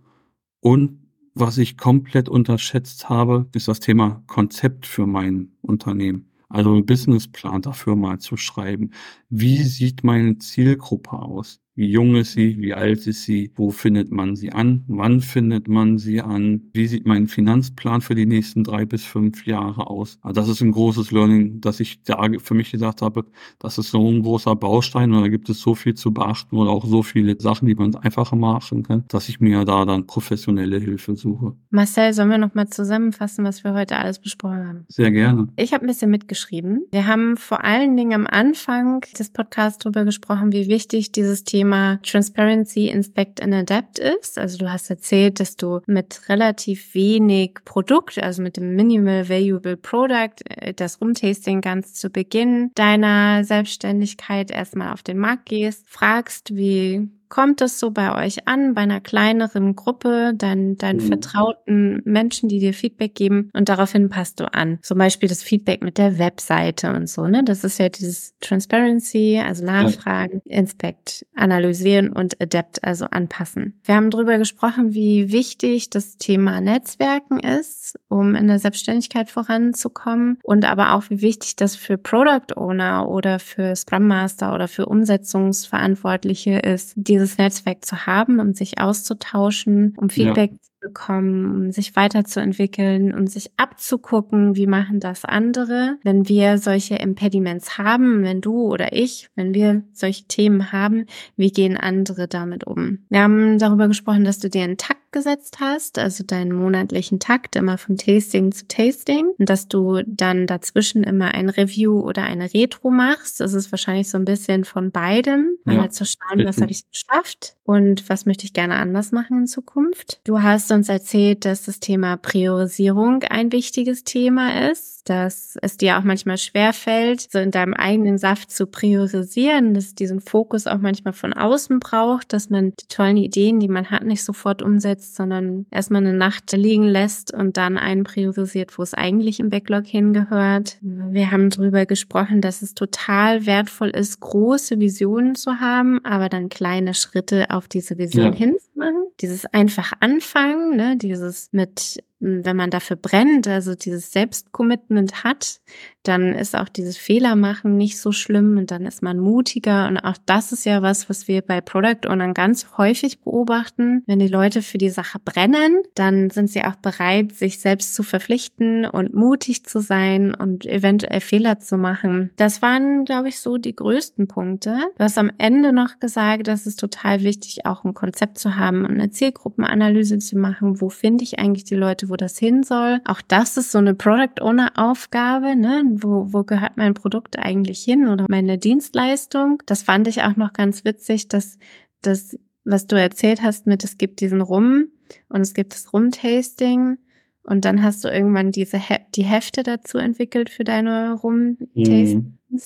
Und 0.59 0.97
was 1.35 1.59
ich 1.59 1.77
komplett 1.77 2.29
unterschätzt 2.29 3.09
habe, 3.09 3.47
ist 3.53 3.67
das 3.67 3.79
Thema 3.79 4.23
Konzept 4.25 4.87
für 4.87 5.05
mein 5.05 5.51
Unternehmen. 5.61 6.31
Also 6.49 6.73
einen 6.73 6.87
Businessplan 6.87 7.61
dafür 7.61 7.95
mal 7.95 8.17
zu 8.17 8.35
schreiben. 8.37 8.89
Wie 9.29 9.61
sieht 9.61 10.03
meine 10.03 10.39
Zielgruppe 10.39 11.13
aus? 11.13 11.61
Wie 11.79 11.91
jung 11.91 12.17
ist 12.17 12.33
sie? 12.33 12.57
Wie 12.59 12.73
alt 12.73 13.07
ist 13.07 13.23
sie? 13.23 13.53
Wo 13.55 13.71
findet 13.71 14.11
man 14.11 14.35
sie 14.35 14.51
an? 14.51 14.83
Wann 14.89 15.21
findet 15.21 15.69
man 15.69 15.97
sie 15.97 16.19
an? 16.19 16.63
Wie 16.73 16.87
sieht 16.87 17.07
mein 17.07 17.29
Finanzplan 17.29 18.01
für 18.01 18.15
die 18.15 18.25
nächsten 18.25 18.65
drei 18.65 18.83
bis 18.83 19.05
fünf 19.05 19.45
Jahre 19.45 19.87
aus? 19.87 20.19
Also 20.21 20.41
das 20.41 20.49
ist 20.49 20.59
ein 20.59 20.73
großes 20.73 21.11
Learning, 21.11 21.61
dass 21.61 21.79
ich 21.79 22.03
da 22.03 22.27
für 22.39 22.53
mich 22.53 22.71
gesagt 22.71 23.01
habe, 23.01 23.23
das 23.59 23.77
ist 23.77 23.91
so 23.91 24.11
ein 24.11 24.23
großer 24.23 24.57
Baustein 24.57 25.13
und 25.13 25.21
da 25.21 25.29
gibt 25.29 25.47
es 25.47 25.61
so 25.61 25.73
viel 25.73 25.93
zu 25.93 26.13
beachten 26.13 26.57
oder 26.57 26.69
auch 26.69 26.83
so 26.83 27.01
viele 27.01 27.39
Sachen, 27.39 27.65
die 27.65 27.75
man 27.75 27.95
einfacher 27.95 28.35
machen 28.35 28.83
kann, 28.83 29.05
dass 29.07 29.29
ich 29.29 29.39
mir 29.39 29.63
da 29.63 29.85
dann 29.85 30.05
professionelle 30.05 30.79
Hilfe 30.79 31.15
suche. 31.15 31.55
Marcel, 31.69 32.11
sollen 32.11 32.29
wir 32.29 32.39
nochmal 32.39 32.67
zusammenfassen, 32.67 33.45
was 33.45 33.63
wir 33.63 33.73
heute 33.73 33.95
alles 33.95 34.19
besprochen 34.19 34.67
haben? 34.67 34.85
Sehr 34.89 35.11
gerne. 35.11 35.47
Ich 35.55 35.73
habe 35.73 35.85
ein 35.85 35.87
bisschen 35.87 36.11
mitgeschrieben. 36.11 36.81
Wir 36.91 37.07
haben 37.07 37.37
vor 37.37 37.63
allen 37.63 37.95
Dingen 37.95 38.11
am 38.11 38.27
Anfang 38.27 38.99
des 39.17 39.29
Podcasts 39.29 39.81
darüber 39.81 40.03
gesprochen, 40.03 40.51
wie 40.51 40.67
wichtig 40.67 41.13
dieses 41.13 41.45
Thema 41.45 41.68
Thema 41.69 41.99
Transparency, 42.01 42.87
Inspect 42.87 43.43
and 43.43 43.53
Adapt 43.53 43.99
ist. 43.99 44.39
Also 44.39 44.57
du 44.57 44.71
hast 44.71 44.89
erzählt, 44.89 45.39
dass 45.39 45.55
du 45.55 45.81
mit 45.85 46.27
relativ 46.27 46.95
wenig 46.95 47.59
Produkt, 47.63 48.17
also 48.17 48.41
mit 48.41 48.57
dem 48.57 48.75
Minimal 48.75 49.29
Valuable 49.29 49.77
Product, 49.77 50.33
äh, 50.45 50.73
das 50.73 50.99
Rumtasting 50.99 51.61
ganz 51.61 51.93
zu 51.93 52.09
Beginn 52.09 52.71
deiner 52.73 53.43
Selbstständigkeit 53.43 54.49
erstmal 54.49 54.93
auf 54.93 55.03
den 55.03 55.19
Markt 55.19 55.45
gehst, 55.45 55.87
fragst, 55.87 56.55
wie 56.55 57.07
kommt 57.29 57.61
es 57.61 57.79
so 57.79 57.91
bei 57.91 58.25
euch 58.25 58.47
an, 58.47 58.73
bei 58.73 58.81
einer 58.81 58.99
kleineren 58.99 59.75
Gruppe, 59.75 60.33
deinen, 60.35 60.77
deinen 60.77 60.97
mhm. 60.97 61.07
vertrauten 61.07 62.01
Menschen, 62.03 62.49
die 62.49 62.59
dir 62.59 62.73
Feedback 62.73 63.13
geben 63.15 63.51
und 63.53 63.69
daraufhin 63.69 64.09
passt 64.09 64.39
du 64.39 64.51
an. 64.51 64.79
Zum 64.81 64.97
Beispiel 64.97 65.29
das 65.29 65.43
Feedback 65.43 65.83
mit 65.83 65.97
der 65.97 66.17
Webseite 66.17 66.91
und 66.93 67.07
so, 67.07 67.27
ne? 67.27 67.43
Das 67.43 67.63
ist 67.63 67.77
ja 67.77 67.89
dieses 67.89 68.35
Transparency, 68.39 69.41
also 69.43 69.63
Nachfragen, 69.63 70.41
ja. 70.45 70.57
Inspect, 70.57 71.25
analysieren 71.35 72.11
und 72.11 72.41
Adapt, 72.41 72.83
also 72.83 73.05
anpassen. 73.05 73.79
Wir 73.83 73.95
haben 73.95 74.09
darüber 74.09 74.37
gesprochen, 74.37 74.93
wie 74.93 75.31
wichtig 75.31 75.89
das 75.91 76.17
Thema 76.17 76.59
Netzwerken 76.61 77.39
ist, 77.39 77.99
um 78.07 78.33
in 78.35 78.47
der 78.47 78.59
Selbstständigkeit 78.59 79.29
voranzukommen 79.29 80.39
und 80.43 80.65
aber 80.65 80.93
auch 80.95 81.03
wie 81.09 81.21
wichtig 81.21 81.55
das 81.55 81.75
für 81.75 81.97
Product 81.97 82.55
Owner 82.55 83.07
oder 83.07 83.37
für 83.37 83.75
Scrum 83.75 84.07
Master 84.07 84.55
oder 84.55 84.67
für 84.67 84.87
Umsetzungsverantwortliche 84.87 86.57
ist, 86.59 86.93
die 86.95 87.18
dieses 87.19 87.37
Netzwerk 87.37 87.85
zu 87.85 88.05
haben, 88.05 88.39
um 88.39 88.53
sich 88.53 88.79
auszutauschen, 88.79 89.93
um 89.97 90.09
Feedback 90.09 90.51
ja. 90.51 90.57
zu 90.57 90.71
bekommen, 90.81 91.45
um 91.51 91.71
sich 91.71 91.95
weiterzuentwickeln 91.95 93.13
und 93.13 93.29
sich 93.29 93.51
abzugucken, 93.57 94.55
wie 94.55 94.67
machen 94.67 94.99
das 94.99 95.25
andere. 95.25 95.97
Wenn 96.03 96.29
wir 96.29 96.57
solche 96.57 96.95
Impediments 96.95 97.77
haben, 97.77 98.23
wenn 98.23 98.41
du 98.41 98.61
oder 98.61 98.93
ich, 98.93 99.29
wenn 99.35 99.53
wir 99.53 99.83
solche 99.91 100.25
Themen 100.25 100.71
haben, 100.71 101.05
wie 101.35 101.51
gehen 101.51 101.77
andere 101.77 102.27
damit 102.27 102.65
um? 102.65 102.99
Wir 103.09 103.21
haben 103.21 103.59
darüber 103.59 103.87
gesprochen, 103.87 104.23
dass 104.23 104.39
du 104.39 104.49
dir 104.49 104.63
einen 104.63 104.77
Takt 104.77 105.08
gesetzt 105.11 105.57
hast, 105.59 105.97
also 105.99 106.23
deinen 106.23 106.51
monatlichen 106.51 107.19
Takt 107.19 107.55
immer 107.55 107.77
von 107.77 107.97
Tasting 107.97 108.51
zu 108.51 108.67
Tasting 108.67 109.29
und 109.37 109.49
dass 109.49 109.67
du 109.67 110.01
dann 110.05 110.47
dazwischen 110.47 111.03
immer 111.03 111.33
ein 111.33 111.49
Review 111.49 111.99
oder 111.99 112.23
eine 112.23 112.53
Retro 112.53 112.89
machst. 112.89 113.39
Das 113.39 113.53
ist 113.53 113.71
wahrscheinlich 113.71 114.09
so 114.09 114.17
ein 114.17 114.25
bisschen 114.25 114.65
von 114.65 114.91
beidem, 114.91 115.57
ja. 115.65 115.73
mal 115.73 115.91
zu 115.91 116.05
schauen, 116.05 116.45
was 116.45 116.61
habe 116.61 116.71
ich 116.71 116.89
geschafft 116.89 117.55
und 117.63 118.09
was 118.09 118.25
möchte 118.25 118.45
ich 118.45 118.53
gerne 118.53 118.75
anders 118.75 119.11
machen 119.11 119.39
in 119.39 119.47
Zukunft. 119.47 120.21
Du 120.23 120.41
hast 120.41 120.71
uns 120.71 120.89
erzählt, 120.89 121.45
dass 121.45 121.63
das 121.63 121.79
Thema 121.79 122.17
Priorisierung 122.17 123.23
ein 123.23 123.51
wichtiges 123.51 124.03
Thema 124.03 124.69
ist 124.69 124.98
dass 125.03 125.57
es 125.61 125.77
dir 125.77 125.97
auch 125.97 126.03
manchmal 126.03 126.37
schwer 126.37 126.73
fällt, 126.73 127.31
so 127.31 127.39
in 127.39 127.51
deinem 127.51 127.73
eigenen 127.73 128.17
Saft 128.17 128.51
zu 128.51 128.67
priorisieren, 128.67 129.73
dass 129.73 129.95
diesen 129.95 130.21
Fokus 130.21 130.67
auch 130.67 130.79
manchmal 130.79 131.13
von 131.13 131.33
außen 131.33 131.79
braucht, 131.79 132.33
dass 132.33 132.49
man 132.49 132.73
die 132.79 132.87
tollen 132.87 133.17
Ideen, 133.17 133.59
die 133.59 133.67
man 133.67 133.89
hat, 133.89 134.03
nicht 134.03 134.23
sofort 134.23 134.61
umsetzt, 134.61 135.15
sondern 135.15 135.65
erstmal 135.71 136.01
eine 136.01 136.13
Nacht 136.13 136.51
liegen 136.51 136.83
lässt 136.83 137.33
und 137.33 137.57
dann 137.57 137.77
einen 137.77 138.03
priorisiert, 138.03 138.77
wo 138.77 138.83
es 138.83 138.93
eigentlich 138.93 139.39
im 139.39 139.49
Backlog 139.49 139.85
hingehört. 139.85 140.77
Wir 140.81 141.31
haben 141.31 141.49
darüber 141.49 141.85
gesprochen, 141.85 142.41
dass 142.41 142.61
es 142.61 142.73
total 142.73 143.45
wertvoll 143.45 143.89
ist, 143.89 144.19
große 144.19 144.79
Visionen 144.79 145.35
zu 145.35 145.59
haben, 145.59 146.03
aber 146.03 146.29
dann 146.29 146.49
kleine 146.49 146.93
Schritte 146.93 147.47
auf 147.49 147.67
diese 147.67 147.97
Vision 147.97 148.33
ja. 148.33 148.33
hinzumachen. 148.33 149.08
Dieses 149.21 149.45
einfach 149.45 149.93
anfangen, 149.99 150.75
ne, 150.75 150.97
dieses 150.97 151.49
mit 151.51 152.03
wenn 152.19 152.57
man 152.57 152.69
dafür 152.69 152.97
brennt, 152.97 153.47
also 153.47 153.75
dieses 153.75 154.11
Selbstcommitment 154.11 155.23
hat, 155.23 155.61
dann 156.03 156.33
ist 156.33 156.55
auch 156.55 156.69
dieses 156.69 156.97
Fehlermachen 156.97 157.75
nicht 157.75 157.99
so 157.99 158.11
schlimm 158.11 158.57
und 158.57 158.71
dann 158.71 158.85
ist 158.85 159.03
man 159.03 159.19
mutiger. 159.19 159.87
Und 159.87 159.97
auch 159.97 160.17
das 160.25 160.51
ist 160.51 160.65
ja 160.65 160.81
was, 160.81 161.09
was 161.09 161.27
wir 161.27 161.41
bei 161.41 161.61
Product 161.61 162.07
Ownern 162.07 162.33
ganz 162.33 162.77
häufig 162.77 163.21
beobachten. 163.21 164.03
Wenn 164.05 164.19
die 164.19 164.27
Leute 164.27 164.61
für 164.61 164.77
die 164.77 164.89
Sache 164.89 165.19
brennen, 165.19 165.81
dann 165.95 166.29
sind 166.29 166.49
sie 166.49 166.63
auch 166.63 166.75
bereit, 166.75 167.33
sich 167.33 167.59
selbst 167.59 167.95
zu 167.95 168.03
verpflichten 168.03 168.85
und 168.85 169.13
mutig 169.13 169.65
zu 169.65 169.81
sein 169.81 170.33
und 170.33 170.65
eventuell 170.65 171.21
Fehler 171.21 171.59
zu 171.59 171.77
machen. 171.77 172.31
Das 172.37 172.61
waren, 172.61 173.05
glaube 173.05 173.29
ich, 173.29 173.39
so 173.39 173.57
die 173.57 173.75
größten 173.75 174.27
Punkte. 174.27 174.77
Du 174.97 175.03
hast 175.03 175.17
am 175.17 175.31
Ende 175.37 175.73
noch 175.73 175.99
gesagt, 175.99 176.47
dass 176.47 176.65
es 176.65 176.75
total 176.75 177.23
wichtig, 177.23 177.65
auch 177.65 177.83
ein 177.83 177.93
Konzept 177.93 178.37
zu 178.37 178.55
haben 178.55 178.85
und 178.85 178.91
eine 178.91 179.09
Zielgruppenanalyse 179.09 180.19
zu 180.19 180.37
machen. 180.37 180.79
Wo 180.79 180.89
finde 180.89 181.23
ich 181.23 181.39
eigentlich 181.39 181.65
die 181.65 181.75
Leute, 181.75 182.09
wo 182.09 182.15
das 182.15 182.37
hin 182.37 182.63
soll. 182.63 183.01
Auch 183.05 183.21
das 183.27 183.57
ist 183.57 183.71
so 183.71 183.77
eine 183.79 183.95
Product 183.95 184.41
Owner 184.41 184.71
Aufgabe, 184.75 185.55
ne? 185.55 185.83
Wo, 186.01 186.33
wo 186.33 186.43
gehört 186.43 186.77
mein 186.77 186.93
Produkt 186.93 187.37
eigentlich 187.37 187.83
hin 187.83 188.07
oder 188.07 188.25
meine 188.29 188.57
Dienstleistung? 188.57 189.61
Das 189.65 189.83
fand 189.83 190.07
ich 190.07 190.23
auch 190.23 190.35
noch 190.35 190.53
ganz 190.53 190.85
witzig, 190.85 191.27
dass 191.27 191.57
das, 192.01 192.37
was 192.63 192.87
du 192.87 192.99
erzählt 192.99 193.41
hast 193.41 193.67
mit, 193.67 193.83
es 193.83 193.97
gibt 193.97 194.19
diesen 194.21 194.41
Rum 194.41 194.87
und 195.27 195.41
es 195.41 195.53
gibt 195.53 195.73
das 195.73 195.91
Rum-Tasting. 195.93 196.97
Und 197.43 197.65
dann 197.65 197.81
hast 197.81 198.03
du 198.03 198.09
irgendwann 198.09 198.51
diese 198.51 198.77
He 198.77 198.97
die 199.15 199.23
Hefte 199.23 199.63
dazu 199.63 199.97
entwickelt 199.97 200.49
für 200.49 200.63
deine 200.63 201.13
Rum-Tastings, 201.13 202.13
mhm. 202.49 202.61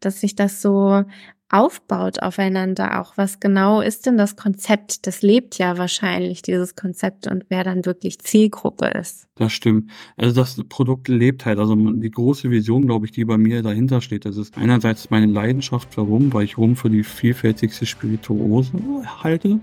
dass 0.00 0.20
sich 0.20 0.34
das 0.34 0.60
so 0.60 1.04
aufbaut 1.54 2.20
aufeinander 2.20 3.00
auch. 3.00 3.16
Was 3.16 3.38
genau 3.38 3.80
ist 3.80 4.06
denn 4.06 4.18
das 4.18 4.34
Konzept? 4.34 5.06
Das 5.06 5.22
lebt 5.22 5.56
ja 5.56 5.78
wahrscheinlich, 5.78 6.42
dieses 6.42 6.74
Konzept 6.74 7.28
und 7.28 7.44
wer 7.48 7.62
dann 7.62 7.86
wirklich 7.86 8.18
Zielgruppe 8.18 8.86
ist. 8.86 9.28
Das 9.36 9.52
stimmt. 9.52 9.88
Also 10.16 10.34
das 10.34 10.60
Produkt 10.68 11.06
lebt 11.06 11.46
halt. 11.46 11.60
Also 11.60 11.76
die 11.76 12.10
große 12.10 12.50
Vision, 12.50 12.86
glaube 12.86 13.06
ich, 13.06 13.12
die 13.12 13.24
bei 13.24 13.38
mir 13.38 13.62
dahinter 13.62 14.00
steht, 14.00 14.24
das 14.24 14.36
ist 14.36 14.58
einerseits 14.58 15.10
meine 15.10 15.26
Leidenschaft 15.26 15.94
für 15.94 16.00
Rum, 16.00 16.32
weil 16.32 16.44
ich 16.44 16.58
Rum 16.58 16.74
für 16.74 16.90
die 16.90 17.04
vielfältigste 17.04 17.86
Spirituose 17.86 18.72
halte 19.22 19.60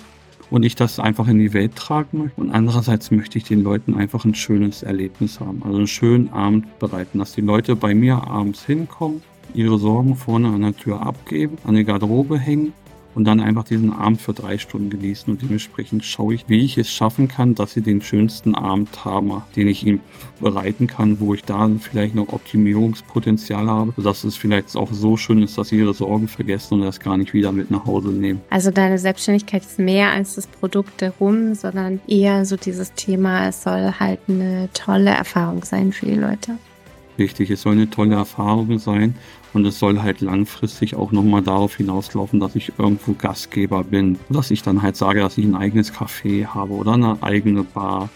und 0.50 0.64
ich 0.64 0.76
das 0.76 0.98
einfach 0.98 1.28
in 1.28 1.40
die 1.40 1.54
Welt 1.54 1.76
tragen 1.76 2.20
möchte. 2.20 2.40
Und 2.40 2.52
andererseits 2.52 3.12
möchte 3.12 3.38
ich 3.38 3.44
den 3.44 3.64
Leuten 3.64 3.96
einfach 3.96 4.24
ein 4.24 4.36
schönes 4.36 4.82
Erlebnis 4.82 5.42
haben, 5.42 5.62
also 5.64 5.78
einen 5.78 5.88
schönen 5.88 6.30
Abend 6.30 6.80
bereiten, 6.80 7.20
dass 7.20 7.34
die 7.34 7.42
Leute 7.42 7.76
bei 7.76 7.94
mir 7.94 8.28
abends 8.28 8.66
hinkommen 8.66 9.22
ihre 9.54 9.78
Sorgen 9.78 10.16
vorne 10.16 10.50
an 10.50 10.62
der 10.62 10.76
Tür 10.76 11.02
abgeben, 11.02 11.58
an 11.66 11.76
die 11.76 11.84
Garderobe 11.84 12.38
hängen 12.38 12.74
und 13.16 13.26
dann 13.26 13.40
einfach 13.40 13.64
diesen 13.64 13.92
Abend 13.92 14.22
für 14.22 14.34
drei 14.34 14.58
Stunden 14.58 14.90
genießen. 14.90 15.32
Und 15.32 15.42
dementsprechend 15.42 16.06
schaue 16.06 16.34
ich, 16.34 16.46
wie 16.48 16.64
ich 16.64 16.78
es 16.78 16.90
schaffen 16.90 17.28
kann, 17.28 17.56
dass 17.56 17.74
sie 17.74 17.82
den 17.82 18.02
schönsten 18.02 18.56
Abend 18.56 19.04
haben, 19.06 19.42
den 19.56 19.68
ich 19.68 19.86
ihnen 19.86 20.00
bereiten 20.40 20.88
kann, 20.88 21.20
wo 21.20 21.34
ich 21.34 21.44
da 21.44 21.70
vielleicht 21.80 22.16
noch 22.16 22.30
Optimierungspotenzial 22.30 23.68
habe, 23.68 23.94
sodass 23.98 24.24
es 24.24 24.38
vielleicht 24.38 24.76
auch 24.76 24.92
so 24.92 25.18
schön 25.18 25.44
ist, 25.44 25.58
dass 25.58 25.70
sie 25.70 25.78
ihre 25.78 25.94
Sorgen 25.94 26.28
vergessen 26.28 26.76
und 26.76 26.82
das 26.82 27.00
gar 27.00 27.18
nicht 27.18 27.34
wieder 27.34 27.52
mit 27.52 27.72
nach 27.72 27.86
Hause 27.86 28.10
nehmen. 28.10 28.42
Also 28.50 28.72
deine 28.72 28.98
Selbstständigkeit 28.98 29.64
ist 29.64 29.80
mehr 29.80 30.12
als 30.12 30.36
das 30.36 30.48
Produkt 30.48 31.02
herum, 31.02 31.54
sondern 31.54 32.00
eher 32.08 32.46
so 32.46 32.56
dieses 32.56 32.94
Thema, 32.94 33.48
es 33.48 33.64
soll 33.64 33.94
halt 34.00 34.20
eine 34.28 34.70
tolle 34.74 35.12
Erfahrung 35.12 35.64
sein 35.64 35.92
für 35.92 36.06
die 36.06 36.16
Leute. 36.16 36.58
Richtig, 37.20 37.52
es 37.52 37.62
soll 37.62 37.74
eine 37.74 37.90
tolle 37.90 38.16
Erfahrung 38.16 38.80
sein 38.80 39.16
und 39.54 39.66
es 39.66 39.80
soll 39.80 40.02
halt 40.02 40.22
langfristig 40.22 40.96
auch 40.96 41.12
nochmal 41.12 41.42
darauf 41.42 41.76
hinauslaufen, 41.76 42.40
dass 42.40 42.56
ich 42.56 42.74
irgendwo 42.78 43.14
Gastgeber 43.14 43.84
bin. 43.84 44.18
Dass 44.30 44.52
ich 44.52 44.64
dann 44.64 44.82
halt 44.82 44.96
sage, 44.96 45.20
dass 45.20 45.38
ich 45.38 45.46
ein 45.46 45.56
eigenes 45.56 45.94
Café 45.94 46.46
habe 46.46 46.74
oder 46.74 46.94
eine 46.94 47.22
eigene 47.22 47.64
Bar. 47.64 48.10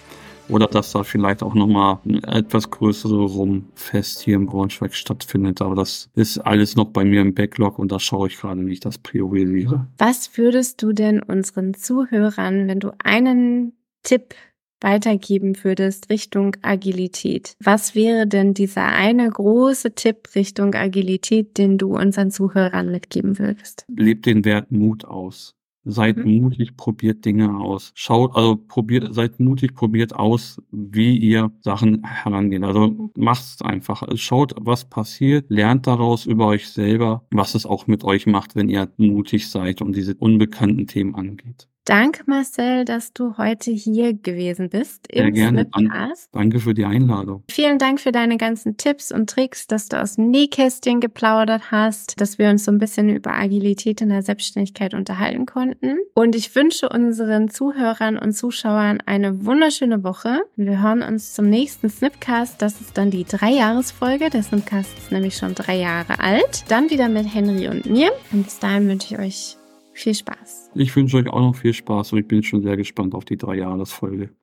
Oder 0.47 0.67
dass 0.67 0.91
da 0.91 1.03
vielleicht 1.03 1.41
auch 1.41 1.55
nochmal 1.55 1.97
ein 2.05 2.23
etwas 2.23 2.69
größere 2.69 3.23
Rumfest 3.23 4.21
hier 4.21 4.35
in 4.35 4.45
Braunschweig 4.45 4.93
stattfindet. 4.93 5.61
Aber 5.61 5.75
das 5.75 6.09
ist 6.13 6.37
alles 6.37 6.75
noch 6.75 6.85
bei 6.85 7.03
mir 7.03 7.21
im 7.21 7.33
Backlog 7.33 7.79
und 7.79 7.91
da 7.91 7.99
schaue 7.99 8.27
ich 8.27 8.37
gerade, 8.37 8.65
wie 8.65 8.73
ich 8.73 8.79
das 8.79 8.99
priorisiere. 8.99 9.87
Was 9.97 10.37
würdest 10.37 10.83
du 10.83 10.93
denn 10.93 11.21
unseren 11.21 11.73
Zuhörern, 11.73 12.67
wenn 12.67 12.79
du 12.79 12.91
einen 13.03 13.73
Tipp 14.03 14.35
weitergeben 14.81 15.63
würdest 15.63 16.09
Richtung 16.09 16.55
Agilität. 16.61 17.55
Was 17.63 17.95
wäre 17.95 18.27
denn 18.27 18.53
dieser 18.53 18.85
eine 18.85 19.29
große 19.29 19.95
Tipp 19.95 20.29
Richtung 20.35 20.73
Agilität, 20.73 21.57
den 21.57 21.77
du 21.77 21.95
unseren 21.95 22.31
Zuhörern 22.31 22.91
mitgeben 22.91 23.39
würdest? 23.39 23.85
Lebt 23.95 24.25
den 24.25 24.45
Wert 24.45 24.71
Mut 24.71 25.05
aus. 25.05 25.55
Seid 25.87 26.17
mhm. 26.17 26.41
mutig, 26.41 26.75
probiert 26.75 27.23
Dinge 27.25 27.59
aus. 27.59 27.91
Schaut, 27.93 28.35
also 28.35 28.55
probiert, 28.57 29.13
seid 29.13 29.39
mutig, 29.39 29.75
probiert 29.75 30.15
aus, 30.15 30.59
wie 30.71 31.15
ihr 31.15 31.51
Sachen 31.61 32.03
herangeht. 32.03 32.63
Also 32.63 33.11
macht's 33.15 33.61
einfach. 33.61 34.03
Schaut, 34.15 34.55
was 34.59 34.89
passiert, 34.89 35.45
lernt 35.49 35.85
daraus 35.85 36.25
über 36.25 36.47
euch 36.47 36.69
selber, 36.69 37.27
was 37.29 37.53
es 37.53 37.67
auch 37.67 37.85
mit 37.85 38.03
euch 38.03 38.25
macht, 38.25 38.55
wenn 38.55 38.67
ihr 38.67 38.91
mutig 38.97 39.47
seid 39.49 39.83
und 39.83 39.95
diese 39.95 40.15
unbekannten 40.15 40.87
Themen 40.87 41.13
angeht. 41.13 41.67
Danke, 41.85 42.23
Marcel, 42.25 42.83
dass 42.83 43.13
du 43.13 43.37
heute 43.37 43.69
hier 43.69 44.15
gewesen 44.15 44.69
bist 44.69 45.07
Sehr 45.13 45.29
gerne. 45.29 45.65
Podcast. 45.65 46.29
Danke 46.31 46.59
für 46.59 46.73
die 46.73 46.83
Einladung. 46.83 47.43
Vielen 47.47 47.77
Dank 47.77 47.99
für 47.99 48.11
deine 48.11 48.37
ganzen 48.37 48.75
Tipps 48.77 49.11
und 49.11 49.29
Tricks, 49.29 49.67
dass 49.67 49.87
du 49.87 50.01
aus 50.01 50.15
dem 50.15 50.31
Nähkästchen 50.31 50.99
geplaudert 50.99 51.69
hast, 51.69 52.19
dass 52.19 52.39
wir 52.39 52.49
uns 52.49 52.65
so 52.65 52.71
ein 52.71 52.79
bisschen 52.79 53.09
über 53.09 53.33
Agilität 53.33 54.01
in 54.01 54.09
der 54.09 54.23
Selbstständigkeit 54.23 54.95
unterhalten 54.95 55.45
konnten. 55.45 55.97
Und 56.15 56.35
ich 56.35 56.55
wünsche 56.55 56.89
unseren 56.89 57.49
Zuhörern 57.49 58.17
und 58.17 58.33
Zuschauern 58.33 58.97
eine 59.05 59.45
wunderschöne 59.45 60.03
Woche. 60.03 60.41
Wir 60.55 60.81
hören 60.81 61.03
uns 61.03 61.35
zum 61.35 61.51
nächsten 61.51 61.91
Snipcast. 61.91 62.59
Das 62.63 62.81
ist 62.81 62.97
dann 62.97 63.11
die 63.11 63.25
Dreijahresfolge. 63.25 64.31
Der 64.31 64.41
Snipcast 64.41 64.89
ist 64.97 65.11
nämlich 65.11 65.37
schon 65.37 65.53
drei 65.53 65.77
Jahre 65.77 66.19
alt. 66.19 66.65
Dann 66.67 66.89
wieder 66.89 67.09
mit 67.09 67.31
Henry 67.31 67.67
und 67.67 67.85
mir. 67.85 68.11
Und 68.31 68.43
bis 68.45 68.57
dahin 68.57 68.87
wünsche 68.87 69.13
ich 69.13 69.19
euch 69.19 69.57
Viel 69.95 70.13
Spaß. 70.13 70.71
Ich 70.75 70.93
wünsche 70.93 71.15
euch 71.15 71.29
auch 71.29 71.39
noch 71.39 71.55
viel 71.55 71.73
Spaß 71.73 72.11
und 72.11 72.19
ich 72.19 72.27
bin 72.27 72.43
schon 72.43 72.61
sehr 72.61 72.75
gespannt 72.75 73.15
auf 73.15 73.23
die 73.23 73.37
drei 73.37 73.55
Jahresfolge. 73.55 74.29